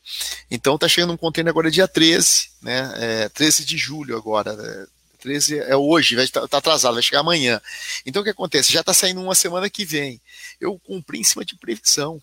Então, 0.50 0.76
está 0.76 0.88
chegando 0.88 1.12
um 1.12 1.18
container 1.18 1.52
agora 1.52 1.70
dia 1.70 1.90
13, 1.90 2.52
né, 2.62 2.94
é, 2.96 3.30
13 3.30 3.66
de 3.66 3.78
julho 3.78 4.16
agora, 4.16 4.56
né, 4.56 4.88
13 5.20 5.60
é 5.60 5.76
hoje, 5.76 6.16
vai 6.16 6.24
estar 6.24 6.48
tá 6.48 6.58
atrasado, 6.58 6.94
vai 6.94 7.04
chegar 7.04 7.20
amanhã. 7.20 7.60
Então, 8.06 8.22
o 8.22 8.24
que 8.24 8.32
acontece? 8.32 8.72
Já 8.72 8.80
está 8.80 8.94
saindo 8.94 9.22
uma 9.22 9.36
semana 9.36 9.70
que 9.70 9.84
vem. 9.84 10.22
Eu 10.62 10.80
cumpri 10.80 11.20
em 11.20 11.24
cima 11.24 11.44
de 11.44 11.58
previsão 11.58 12.22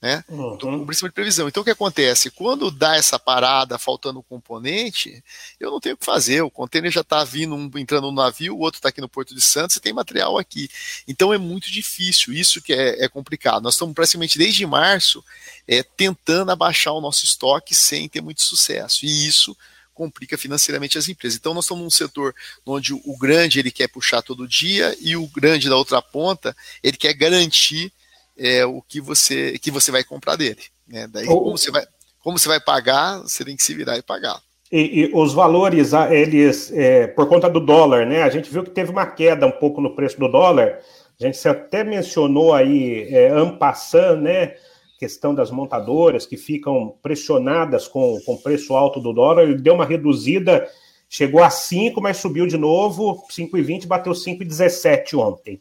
né? 0.00 0.24
Uhum. 0.28 0.86
Por 0.86 0.94
cima 0.94 1.08
de 1.08 1.14
previsão. 1.14 1.46
Então 1.46 1.60
o 1.60 1.64
que 1.64 1.70
acontece? 1.70 2.30
Quando 2.30 2.70
dá 2.70 2.96
essa 2.96 3.18
parada 3.18 3.78
faltando 3.78 4.22
componente, 4.22 5.22
eu 5.58 5.70
não 5.70 5.78
tenho 5.78 5.94
o 5.94 5.98
que 5.98 6.04
fazer. 6.04 6.40
O 6.40 6.50
container 6.50 6.90
já 6.90 7.02
está 7.02 7.22
vindo, 7.22 7.54
um, 7.54 7.70
entrando 7.76 8.06
no 8.06 8.12
navio, 8.12 8.56
o 8.56 8.60
outro 8.60 8.78
está 8.78 8.88
aqui 8.88 9.00
no 9.00 9.08
Porto 9.08 9.34
de 9.34 9.40
Santos 9.40 9.76
e 9.76 9.80
tem 9.80 9.92
material 9.92 10.38
aqui. 10.38 10.70
Então 11.06 11.34
é 11.34 11.38
muito 11.38 11.70
difícil, 11.70 12.32
isso 12.32 12.62
que 12.62 12.72
é, 12.72 13.04
é 13.04 13.08
complicado. 13.08 13.62
Nós 13.62 13.74
estamos 13.74 13.94
praticamente 13.94 14.38
desde 14.38 14.66
março 14.66 15.22
é, 15.68 15.82
tentando 15.82 16.50
abaixar 16.50 16.94
o 16.94 17.00
nosso 17.00 17.24
estoque 17.24 17.74
sem 17.74 18.08
ter 18.08 18.22
muito 18.22 18.42
sucesso. 18.42 19.04
E 19.04 19.26
isso 19.26 19.54
complica 19.92 20.38
financeiramente 20.38 20.96
as 20.96 21.08
empresas. 21.08 21.38
Então 21.38 21.52
nós 21.52 21.66
estamos 21.66 21.84
num 21.84 21.90
setor 21.90 22.34
onde 22.64 22.94
o 22.94 23.18
grande 23.18 23.58
ele 23.58 23.70
quer 23.70 23.86
puxar 23.86 24.22
todo 24.22 24.48
dia 24.48 24.96
e 24.98 25.14
o 25.14 25.26
grande 25.26 25.68
da 25.68 25.76
outra 25.76 26.00
ponta 26.00 26.56
ele 26.82 26.96
quer 26.96 27.12
garantir 27.12 27.92
é, 28.40 28.64
o 28.64 28.80
que 28.80 29.00
você, 29.00 29.58
que 29.58 29.70
você 29.70 29.92
vai 29.92 30.02
comprar 30.02 30.36
dele. 30.36 30.62
Né? 30.88 31.06
Daí, 31.06 31.26
como, 31.26 31.58
você 31.58 31.70
vai, 31.70 31.84
como 32.20 32.38
você 32.38 32.48
vai 32.48 32.58
pagar, 32.58 33.18
você 33.18 33.44
tem 33.44 33.54
que 33.54 33.62
se 33.62 33.74
virar 33.74 33.98
e 33.98 34.02
pagar. 34.02 34.40
E, 34.72 35.02
e 35.02 35.10
os 35.12 35.34
valores, 35.34 35.92
eles, 36.10 36.72
é, 36.72 37.06
por 37.08 37.28
conta 37.28 37.50
do 37.50 37.60
dólar, 37.60 38.06
né? 38.06 38.22
A 38.22 38.30
gente 38.30 38.50
viu 38.50 38.62
que 38.62 38.70
teve 38.70 38.90
uma 38.90 39.04
queda 39.04 39.46
um 39.46 39.50
pouco 39.50 39.80
no 39.80 39.94
preço 39.94 40.18
do 40.18 40.28
dólar. 40.28 40.78
A 41.20 41.26
gente 41.26 41.46
até 41.46 41.84
mencionou 41.84 42.54
aí, 42.54 43.08
é, 43.10 43.28
ampassando, 43.30 44.22
né? 44.22 44.54
Questão 44.98 45.34
das 45.34 45.50
montadoras 45.50 46.24
que 46.24 46.36
ficam 46.36 46.94
pressionadas 47.02 47.88
com 47.88 48.18
o 48.26 48.38
preço 48.38 48.74
alto 48.74 49.00
do 49.00 49.12
dólar, 49.12 49.42
ele 49.42 49.56
deu 49.56 49.74
uma 49.74 49.84
reduzida, 49.84 50.68
chegou 51.08 51.42
a 51.42 51.50
5, 51.50 52.00
mas 52.00 52.18
subiu 52.18 52.46
de 52.46 52.56
novo, 52.56 53.26
5,20, 53.30 53.86
bateu 53.86 54.12
5,17 54.12 55.18
ontem. 55.18 55.60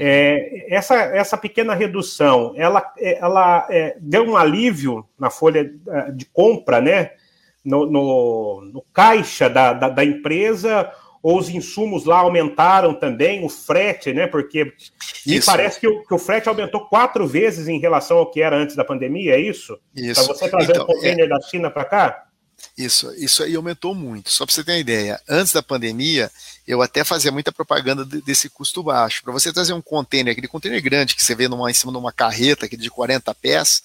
É, 0.00 0.66
essa, 0.74 0.94
essa 0.94 1.36
pequena 1.36 1.74
redução, 1.74 2.52
ela, 2.56 2.92
é, 2.98 3.18
ela 3.18 3.66
é, 3.70 3.96
deu 4.00 4.24
um 4.24 4.36
alívio 4.36 5.06
na 5.18 5.30
folha 5.30 5.72
é, 5.88 6.10
de 6.10 6.24
compra, 6.26 6.80
né? 6.80 7.12
No, 7.64 7.86
no, 7.86 8.70
no 8.72 8.84
caixa 8.92 9.48
da, 9.48 9.72
da, 9.72 9.88
da, 9.88 10.04
empresa, 10.04 10.92
ou 11.22 11.38
os 11.38 11.48
insumos 11.48 12.04
lá 12.04 12.18
aumentaram 12.18 12.92
também, 12.92 13.42
o 13.42 13.48
frete, 13.48 14.12
né? 14.12 14.26
Porque 14.26 14.70
me 15.26 15.40
parece 15.42 15.80
que 15.80 15.88
o, 15.88 16.04
que 16.04 16.12
o 16.12 16.18
frete 16.18 16.46
aumentou 16.46 16.86
quatro 16.86 17.26
vezes 17.26 17.66
em 17.66 17.78
relação 17.78 18.18
ao 18.18 18.30
que 18.30 18.42
era 18.42 18.54
antes 18.54 18.76
da 18.76 18.84
pandemia, 18.84 19.34
é 19.34 19.40
isso? 19.40 19.78
Isso. 19.96 20.26
Para 20.26 20.34
você 20.34 20.48
trazer 20.50 20.72
então, 20.72 20.84
um 20.84 20.86
container 20.86 21.24
é... 21.24 21.28
da 21.28 21.40
China 21.40 21.70
para 21.70 21.84
cá? 21.86 22.23
Isso, 22.76 23.12
isso 23.14 23.42
aí 23.44 23.54
aumentou 23.54 23.94
muito. 23.94 24.30
Só 24.30 24.44
para 24.44 24.52
você 24.52 24.64
ter 24.64 24.72
uma 24.72 24.78
ideia, 24.78 25.20
antes 25.28 25.52
da 25.52 25.62
pandemia, 25.62 26.30
eu 26.66 26.82
até 26.82 27.04
fazia 27.04 27.30
muita 27.30 27.52
propaganda 27.52 28.04
desse 28.04 28.48
custo 28.50 28.82
baixo. 28.82 29.22
Para 29.22 29.32
você 29.32 29.52
trazer 29.52 29.72
um 29.72 29.80
container, 29.80 30.32
aquele 30.32 30.48
container 30.48 30.82
grande 30.82 31.14
que 31.14 31.22
você 31.22 31.36
vê 31.36 31.46
numa, 31.46 31.70
em 31.70 31.74
cima 31.74 31.92
de 31.92 31.98
uma 31.98 32.12
carreta, 32.12 32.66
aquele 32.66 32.82
de 32.82 32.90
40 32.90 33.32
pés, 33.36 33.82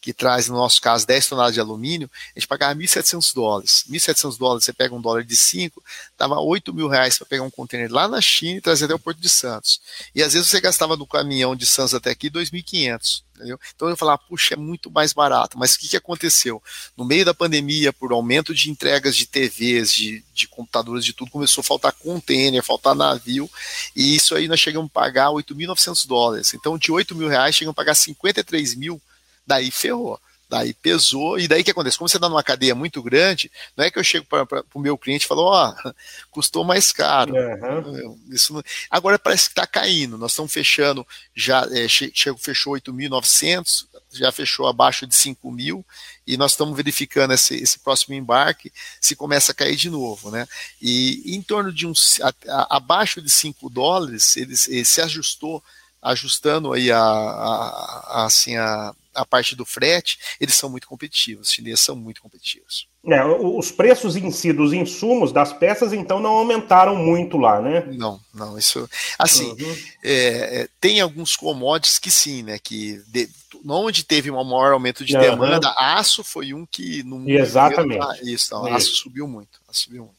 que 0.00 0.12
traz, 0.12 0.48
no 0.48 0.56
nosso 0.56 0.80
caso, 0.80 1.06
10 1.06 1.26
toneladas 1.26 1.54
de 1.54 1.60
alumínio, 1.60 2.10
a 2.34 2.38
gente 2.38 2.48
pagava 2.48 2.74
1.700 2.74 3.34
dólares. 3.34 3.84
1.700 3.90 4.38
dólares, 4.38 4.64
você 4.64 4.72
pega 4.72 4.94
um 4.94 5.00
dólar 5.00 5.24
de 5.24 5.36
5, 5.36 5.82
dava 6.16 6.40
8 6.40 6.72
mil 6.72 6.88
reais 6.88 7.18
para 7.18 7.26
pegar 7.26 7.42
um 7.42 7.50
container 7.50 7.90
lá 7.90 8.06
na 8.06 8.20
China 8.20 8.58
e 8.58 8.60
trazer 8.60 8.84
até 8.84 8.94
o 8.94 8.98
Porto 8.98 9.20
de 9.20 9.28
Santos. 9.28 9.80
E 10.14 10.22
às 10.22 10.32
vezes 10.32 10.48
você 10.48 10.60
gastava 10.60 10.96
no 10.96 11.06
caminhão 11.06 11.56
de 11.56 11.66
Santos 11.66 11.94
até 11.94 12.10
aqui 12.10 12.30
2.500. 12.30 13.22
Entendeu? 13.38 13.58
Então 13.74 13.88
eu 13.88 13.96
falava, 13.96 14.18
puxa, 14.18 14.54
é 14.54 14.56
muito 14.56 14.90
mais 14.90 15.12
barato. 15.12 15.56
Mas 15.56 15.74
o 15.74 15.78
que, 15.78 15.88
que 15.88 15.96
aconteceu? 15.96 16.60
No 16.96 17.04
meio 17.04 17.24
da 17.24 17.32
pandemia, 17.32 17.92
por 17.92 18.10
aumento 18.10 18.52
de 18.52 18.68
entregas 18.68 19.16
de 19.16 19.26
TVs, 19.26 19.92
de, 19.92 20.24
de 20.34 20.48
computadores, 20.48 21.04
de 21.04 21.12
tudo, 21.12 21.30
começou 21.30 21.60
a 21.62 21.64
faltar 21.64 21.92
container, 21.92 22.62
faltar 22.64 22.96
navio, 22.96 23.48
e 23.94 24.16
isso 24.16 24.34
aí 24.34 24.48
nós 24.48 24.58
chegamos 24.58 24.90
a 24.90 24.92
pagar 24.92 25.28
8.900 25.28 26.06
dólares. 26.06 26.52
Então 26.52 26.76
de 26.76 26.90
8 26.90 27.14
mil 27.14 27.28
reais 27.28 27.54
chegamos 27.54 27.74
a 27.74 27.76
pagar 27.76 27.94
53 27.94 28.74
mil 28.74 29.00
daí 29.48 29.70
ferrou. 29.70 30.20
Daí 30.48 30.72
pesou, 30.72 31.38
e 31.38 31.46
daí 31.46 31.62
que 31.62 31.70
acontece? 31.70 31.98
Como 31.98 32.08
você 32.08 32.16
está 32.16 32.26
numa 32.26 32.42
cadeia 32.42 32.74
muito 32.74 33.02
grande, 33.02 33.52
não 33.76 33.84
é 33.84 33.90
que 33.90 33.98
eu 33.98 34.04
chego 34.04 34.24
para 34.24 34.64
o 34.72 34.80
meu 34.80 34.96
cliente 34.96 35.26
e 35.26 35.28
falo, 35.28 35.42
ó, 35.42 35.74
oh, 35.84 35.92
custou 36.32 36.64
mais 36.64 36.90
caro. 36.90 37.34
Uhum. 37.34 38.18
Isso 38.30 38.54
não... 38.54 38.62
Agora 38.90 39.18
parece 39.18 39.44
que 39.44 39.52
está 39.52 39.66
caindo, 39.66 40.16
nós 40.16 40.32
estamos 40.32 40.50
fechando, 40.50 41.06
já 41.36 41.68
é, 41.70 41.86
chego, 41.86 42.38
fechou 42.38 42.72
8.900, 42.72 43.86
já 44.10 44.32
fechou 44.32 44.66
abaixo 44.66 45.06
de 45.06 45.14
5 45.14 45.50
mil 45.52 45.84
e 46.26 46.36
nós 46.38 46.52
estamos 46.52 46.74
verificando 46.74 47.34
esse, 47.34 47.54
esse, 47.54 47.78
próximo 47.78 48.14
embarque 48.14 48.72
se 49.00 49.14
começa 49.14 49.52
a 49.52 49.54
cair 49.54 49.76
de 49.76 49.90
novo, 49.90 50.30
né? 50.30 50.48
E 50.80 51.34
em 51.36 51.42
torno 51.42 51.70
de 51.70 51.86
uns 51.86 52.20
a, 52.22 52.32
a, 52.48 52.76
abaixo 52.76 53.20
de 53.20 53.30
5 53.30 53.68
dólares, 53.68 54.36
ele, 54.36 54.54
ele, 54.68 54.84
se 54.84 55.02
ajustou, 55.02 55.62
ajustando 56.02 56.72
aí 56.72 56.90
a, 56.90 57.00
a, 57.00 58.24
assim 58.26 58.56
a, 58.56 58.94
a 59.14 59.26
parte 59.26 59.56
do 59.56 59.64
frete, 59.64 60.18
eles 60.40 60.54
são 60.54 60.70
muito 60.70 60.86
competitivos, 60.86 61.48
os 61.48 61.54
chineses 61.54 61.80
são 61.80 61.96
muito 61.96 62.22
competitivos. 62.22 62.86
É, 63.06 63.24
os 63.24 63.70
preços 63.70 64.16
em 64.16 64.30
si 64.30 64.52
dos 64.52 64.72
insumos 64.72 65.32
das 65.32 65.52
peças, 65.52 65.92
então, 65.92 66.20
não 66.20 66.32
aumentaram 66.32 66.94
muito 66.94 67.38
lá, 67.38 67.60
né? 67.60 67.86
Não, 67.92 68.20
não, 68.34 68.58
isso. 68.58 68.88
Assim, 69.18 69.50
uhum. 69.50 69.76
é, 70.04 70.60
é 70.60 70.68
tem 70.80 71.00
alguns 71.00 71.34
commodities 71.36 71.98
que 71.98 72.10
sim, 72.10 72.42
né? 72.42 72.58
Que 72.58 73.00
de, 73.08 73.28
onde 73.66 74.04
teve 74.04 74.30
um 74.30 74.44
maior 74.44 74.72
aumento 74.72 75.04
de 75.04 75.16
uhum. 75.16 75.22
demanda, 75.22 75.74
aço 75.78 76.22
foi 76.22 76.52
um 76.52 76.66
que 76.66 77.02
no 77.02 77.28
Exatamente. 77.28 78.00
Tá, 78.00 78.18
isso, 78.22 78.46
então, 78.48 78.66
aço 78.74 78.94
subiu 78.94 79.26
muito, 79.26 79.60
aço 79.68 79.84
subiu 79.84 80.04
muito. 80.04 80.18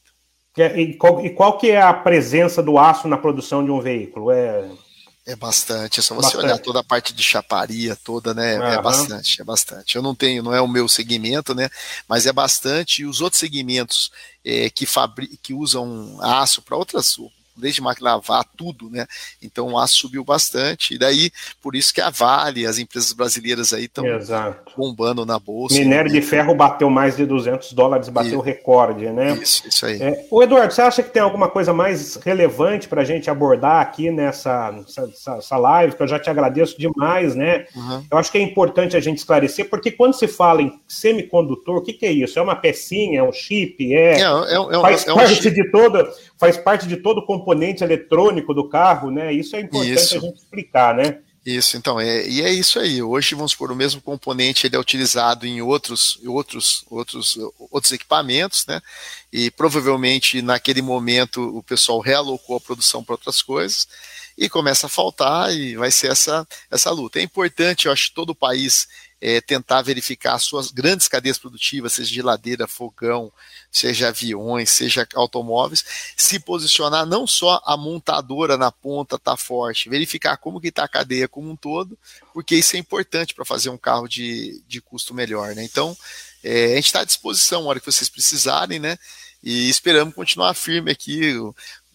E 0.57 0.93
qual, 0.95 1.23
e 1.23 1.29
qual 1.29 1.57
que 1.57 1.69
é 1.69 1.81
a 1.81 1.93
presença 1.93 2.61
do 2.61 2.77
aço 2.77 3.07
na 3.07 3.17
produção 3.17 3.63
de 3.63 3.71
um 3.71 3.79
veículo? 3.79 4.31
É 4.31 4.67
é 5.29 5.35
bastante, 5.35 5.99
é 5.99 6.03
só 6.03 6.15
você 6.15 6.27
bastante. 6.27 6.45
olhar 6.45 6.57
toda 6.57 6.79
a 6.79 6.83
parte 6.83 7.13
de 7.13 7.21
chaparia 7.21 7.95
toda, 7.95 8.33
né? 8.33 8.57
Uhum. 8.57 8.65
É 8.65 8.81
bastante, 8.81 9.41
é 9.41 9.43
bastante. 9.43 9.95
Eu 9.95 10.01
não 10.01 10.15
tenho, 10.15 10.41
não 10.41 10.53
é 10.53 10.59
o 10.59 10.67
meu 10.67 10.89
segmento, 10.89 11.53
né? 11.53 11.69
Mas 12.07 12.25
é 12.25 12.33
bastante. 12.33 13.03
E 13.03 13.05
os 13.05 13.21
outros 13.21 13.39
segmentos 13.39 14.11
é, 14.43 14.69
que, 14.69 14.87
fabri 14.87 15.37
que 15.41 15.53
usam 15.53 16.17
aço 16.19 16.63
para 16.63 16.75
outras 16.75 17.17
desde 17.59 17.81
máquina 17.81 18.11
lavar, 18.11 18.45
tudo, 18.57 18.89
né? 18.89 19.05
Então 19.41 19.67
o 19.67 19.77
aço 19.77 19.95
subiu 19.95 20.23
bastante, 20.23 20.95
e 20.95 20.97
daí 20.97 21.31
por 21.61 21.75
isso 21.75 21.93
que 21.93 22.01
a 22.01 22.09
Vale, 22.09 22.65
as 22.65 22.77
empresas 22.77 23.13
brasileiras 23.13 23.73
aí 23.73 23.85
estão 23.85 24.03
bombando 24.75 25.25
na 25.25 25.39
bolsa. 25.39 25.75
Minério 25.75 26.11
né? 26.11 26.19
de 26.19 26.25
ferro 26.25 26.55
bateu 26.55 26.89
mais 26.89 27.15
de 27.15 27.25
200 27.25 27.73
dólares, 27.73 28.09
bateu 28.09 28.41
e, 28.41 28.45
recorde, 28.45 29.09
né? 29.11 29.33
Isso, 29.33 29.67
isso 29.67 29.85
aí. 29.85 30.01
É, 30.01 30.25
o 30.29 30.41
Eduardo, 30.41 30.73
você 30.73 30.81
acha 30.81 31.03
que 31.03 31.11
tem 31.11 31.21
alguma 31.21 31.49
coisa 31.49 31.73
mais 31.73 32.15
relevante 32.15 32.87
para 32.87 33.01
a 33.01 33.05
gente 33.05 33.29
abordar 33.29 33.81
aqui 33.81 34.11
nessa, 34.11 34.71
live, 35.51 35.95
que 35.95 36.03
eu 36.03 36.07
já 36.07 36.19
te 36.19 36.29
agradeço 36.29 36.77
demais, 36.77 37.35
né? 37.35 37.65
Uhum. 37.75 38.03
Eu 38.11 38.17
acho 38.17 38.31
que 38.31 38.37
é 38.37 38.41
importante 38.41 38.95
a 38.95 38.99
gente 38.99 39.17
esclarecer, 39.17 39.69
porque 39.69 39.91
quando 39.91 40.13
se 40.13 40.27
fala 40.27 40.61
em 40.61 40.79
semicondutor, 40.87 41.77
o 41.77 41.81
que, 41.81 41.93
que 41.93 42.05
é 42.05 42.11
isso? 42.11 42.37
É 42.37 42.41
uma 42.41 42.55
pecinha, 42.55 43.19
é 43.19 43.23
um 43.23 43.31
chip, 43.31 43.93
é, 43.93 44.19
é, 44.19 44.21
é, 44.21 44.25
é 44.25 44.81
faz 44.81 45.07
é 45.07 45.13
um, 45.13 45.15
parte 45.15 45.51
de 45.51 45.71
toda, 45.71 46.11
faz 46.37 46.57
parte 46.57 46.87
de 46.87 46.97
todo 46.97 47.19
o 47.19 47.25
componente 47.25 47.48
eletrônico 47.83 48.53
do 48.53 48.67
carro, 48.67 49.11
né? 49.11 49.33
Isso 49.33 49.55
é 49.55 49.61
importante 49.61 49.93
isso. 49.93 50.17
a 50.17 50.19
gente 50.19 50.37
explicar, 50.37 50.95
né? 50.95 51.19
Isso, 51.45 51.77
então, 51.77 51.99
é, 51.99 52.27
e 52.27 52.41
é 52.41 52.51
isso 52.51 52.79
aí. 52.79 53.01
Hoje, 53.01 53.33
vamos 53.33 53.55
por 53.55 53.71
o 53.71 53.75
mesmo 53.75 54.01
componente 54.01 54.67
ele 54.67 54.75
é 54.75 54.79
utilizado 54.79 55.47
em 55.47 55.61
outros, 55.61 56.19
outros, 56.25 56.85
outros, 56.89 57.37
outros 57.71 57.91
equipamentos, 57.91 58.65
né? 58.67 58.81
E 59.31 59.49
provavelmente 59.49 60.41
naquele 60.41 60.81
momento 60.81 61.41
o 61.57 61.63
pessoal 61.63 61.99
realocou 62.01 62.57
a 62.57 62.61
produção 62.61 63.03
para 63.03 63.13
outras 63.13 63.41
coisas 63.41 63.87
e 64.37 64.47
começa 64.47 64.87
a 64.87 64.89
faltar 64.89 65.51
e 65.53 65.75
vai 65.75 65.91
ser 65.91 66.11
essa, 66.11 66.47
essa 66.69 66.91
luta. 66.91 67.19
É 67.19 67.23
importante, 67.23 67.87
eu 67.87 67.91
acho, 67.91 68.13
todo 68.13 68.31
o 68.31 68.35
país 68.35 68.87
é, 69.21 69.41
tentar 69.41 69.81
verificar 69.81 70.39
suas 70.39 70.71
grandes 70.71 71.07
cadeias 71.07 71.37
produtivas, 71.37 71.93
seja 71.93 72.13
geladeira, 72.13 72.67
fogão, 72.67 73.31
seja 73.71 74.09
aviões, 74.09 74.69
seja 74.69 75.07
automóveis, 75.15 75.83
se 76.15 76.39
posicionar 76.39 77.05
não 77.05 77.27
só 77.27 77.61
a 77.65 77.75
montadora 77.75 78.57
na 78.57 78.71
ponta 78.71 79.15
está 79.17 79.35
forte, 79.35 79.89
verificar 79.89 80.37
como 80.37 80.61
que 80.61 80.69
está 80.69 80.83
a 80.83 80.87
cadeia 80.87 81.27
como 81.27 81.49
um 81.49 81.55
todo, 81.55 81.97
porque 82.33 82.55
isso 82.55 82.75
é 82.75 82.79
importante 82.79 83.33
para 83.33 83.45
fazer 83.45 83.69
um 83.69 83.77
carro 83.77 84.07
de, 84.07 84.61
de 84.67 84.79
custo 84.81 85.13
melhor. 85.13 85.53
Né? 85.53 85.63
Então, 85.63 85.95
é, 86.43 86.73
a 86.73 86.75
gente 86.75 86.85
está 86.85 87.01
à 87.01 87.05
disposição 87.05 87.63
na 87.63 87.69
hora 87.69 87.79
que 87.79 87.85
vocês 87.85 88.09
precisarem, 88.09 88.79
né? 88.79 88.97
E 89.41 89.69
esperamos 89.69 90.13
continuar 90.13 90.53
firme 90.53 90.91
aqui 90.91 91.33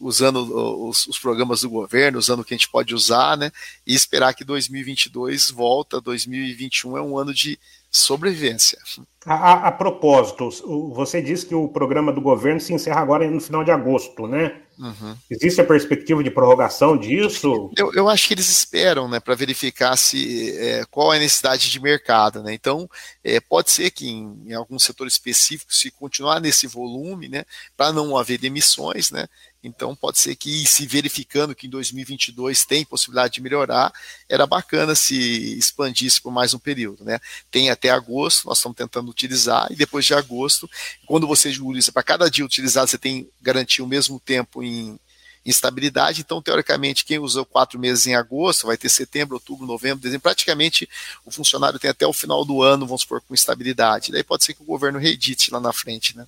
usando 0.00 0.88
os, 0.88 1.06
os, 1.06 1.18
programas 1.18 1.60
do 1.60 1.70
governo, 1.70 2.18
usando 2.18 2.40
o 2.40 2.44
que 2.44 2.54
a 2.54 2.56
gente 2.56 2.68
pode 2.68 2.94
usar, 2.94 3.36
né? 3.36 3.50
E 3.86 3.94
esperar 3.94 4.34
que 4.34 4.44
2022 4.44 5.50
volta, 5.50 6.00
2021 6.00 6.96
é 6.96 7.02
um 7.02 7.18
ano 7.18 7.32
de 7.32 7.58
sobrevivência. 7.90 8.78
A, 9.26 9.34
a, 9.34 9.68
a, 9.68 9.72
propósito, 9.72 10.50
você 10.92 11.22
disse 11.22 11.46
que 11.46 11.54
o 11.54 11.68
programa 11.68 12.12
do 12.12 12.20
governo 12.20 12.60
se 12.60 12.74
encerra 12.74 13.00
agora 13.00 13.30
no 13.30 13.40
final 13.40 13.64
de 13.64 13.70
agosto, 13.70 14.26
né? 14.26 14.60
Uhum. 14.78 15.16
Existe 15.30 15.60
a 15.60 15.64
perspectiva 15.64 16.22
de 16.22 16.30
prorrogação 16.30 16.96
disso? 16.96 17.70
Eu, 17.76 17.92
eu 17.94 18.08
acho 18.08 18.26
que 18.26 18.34
eles 18.34 18.48
esperam, 18.48 19.08
né, 19.08 19.20
para 19.20 19.34
verificar 19.34 19.96
se 19.96 20.56
é, 20.58 20.84
qual 20.90 21.12
é 21.12 21.16
a 21.16 21.20
necessidade 21.20 21.70
de 21.70 21.80
mercado, 21.80 22.42
né? 22.42 22.52
Então, 22.52 22.88
é, 23.22 23.40
pode 23.40 23.70
ser 23.70 23.90
que 23.90 24.08
em, 24.08 24.42
em 24.46 24.52
algum 24.52 24.78
setor 24.78 25.06
específico, 25.06 25.74
se 25.74 25.90
continuar 25.90 26.40
nesse 26.40 26.66
volume, 26.66 27.28
né, 27.28 27.44
para 27.76 27.92
não 27.92 28.16
haver 28.16 28.38
demissões, 28.38 29.10
né, 29.10 29.26
então, 29.64 29.96
pode 29.96 30.18
ser 30.18 30.36
que, 30.36 30.66
se 30.66 30.86
verificando 30.86 31.54
que 31.54 31.66
em 31.66 31.70
2022 31.70 32.66
tem 32.66 32.84
possibilidade 32.84 33.32
de 33.32 33.40
melhorar, 33.40 33.90
era 34.28 34.46
bacana 34.46 34.94
se 34.94 35.58
expandisse 35.58 36.20
por 36.20 36.30
mais 36.30 36.52
um 36.52 36.58
período. 36.58 37.02
Né? 37.02 37.18
Tem 37.50 37.70
até 37.70 37.88
agosto, 37.88 38.46
nós 38.46 38.58
estamos 38.58 38.76
tentando 38.76 39.13
utilizar, 39.14 39.66
e 39.70 39.76
depois 39.76 40.04
de 40.04 40.14
agosto, 40.14 40.68
quando 41.06 41.26
você 41.26 41.48
utiliza, 41.48 41.92
para 41.92 42.02
cada 42.02 42.30
dia 42.30 42.44
utilizado, 42.44 42.88
você 42.88 42.98
tem 42.98 43.28
garantir 43.40 43.80
o 43.80 43.86
mesmo 43.86 44.20
tempo 44.20 44.62
em 44.62 44.98
estabilidade. 45.44 46.20
Então, 46.20 46.40
teoricamente, 46.40 47.04
quem 47.04 47.18
usou 47.18 47.44
quatro 47.44 47.78
meses 47.78 48.06
em 48.06 48.14
agosto 48.14 48.66
vai 48.66 48.76
ter 48.76 48.88
setembro, 48.88 49.34
outubro, 49.34 49.66
novembro, 49.66 50.02
dezembro. 50.02 50.22
Praticamente 50.22 50.88
o 51.24 51.30
funcionário 51.30 51.78
tem 51.78 51.90
até 51.90 52.06
o 52.06 52.12
final 52.12 52.44
do 52.44 52.62
ano, 52.62 52.86
vamos 52.86 53.02
supor, 53.02 53.20
com 53.20 53.34
estabilidade. 53.34 54.10
Daí 54.10 54.22
pode 54.22 54.44
ser 54.44 54.54
que 54.54 54.62
o 54.62 54.66
governo 54.66 54.98
reedite 54.98 55.52
lá 55.52 55.60
na 55.60 55.72
frente, 55.72 56.16
né? 56.16 56.26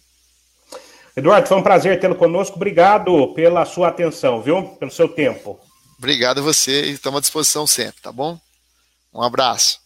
Eduardo, 1.17 1.49
foi 1.49 1.57
um 1.57 1.63
prazer 1.63 1.99
tê-lo 1.99 2.15
conosco. 2.15 2.57
Obrigado 2.57 3.33
pela 3.35 3.65
sua 3.65 3.89
atenção, 3.89 4.43
viu? 4.43 4.63
Pelo 4.79 4.91
seu 4.91 5.09
tempo. 5.09 5.59
Obrigado 5.97 6.39
a 6.39 6.43
você 6.43 6.85
e 6.85 6.93
estamos 6.93 7.19
à 7.19 7.21
disposição 7.23 7.67
sempre, 7.67 8.03
tá 8.03 8.13
bom? 8.13 8.39
Um 9.15 9.23
abraço. 9.23 9.86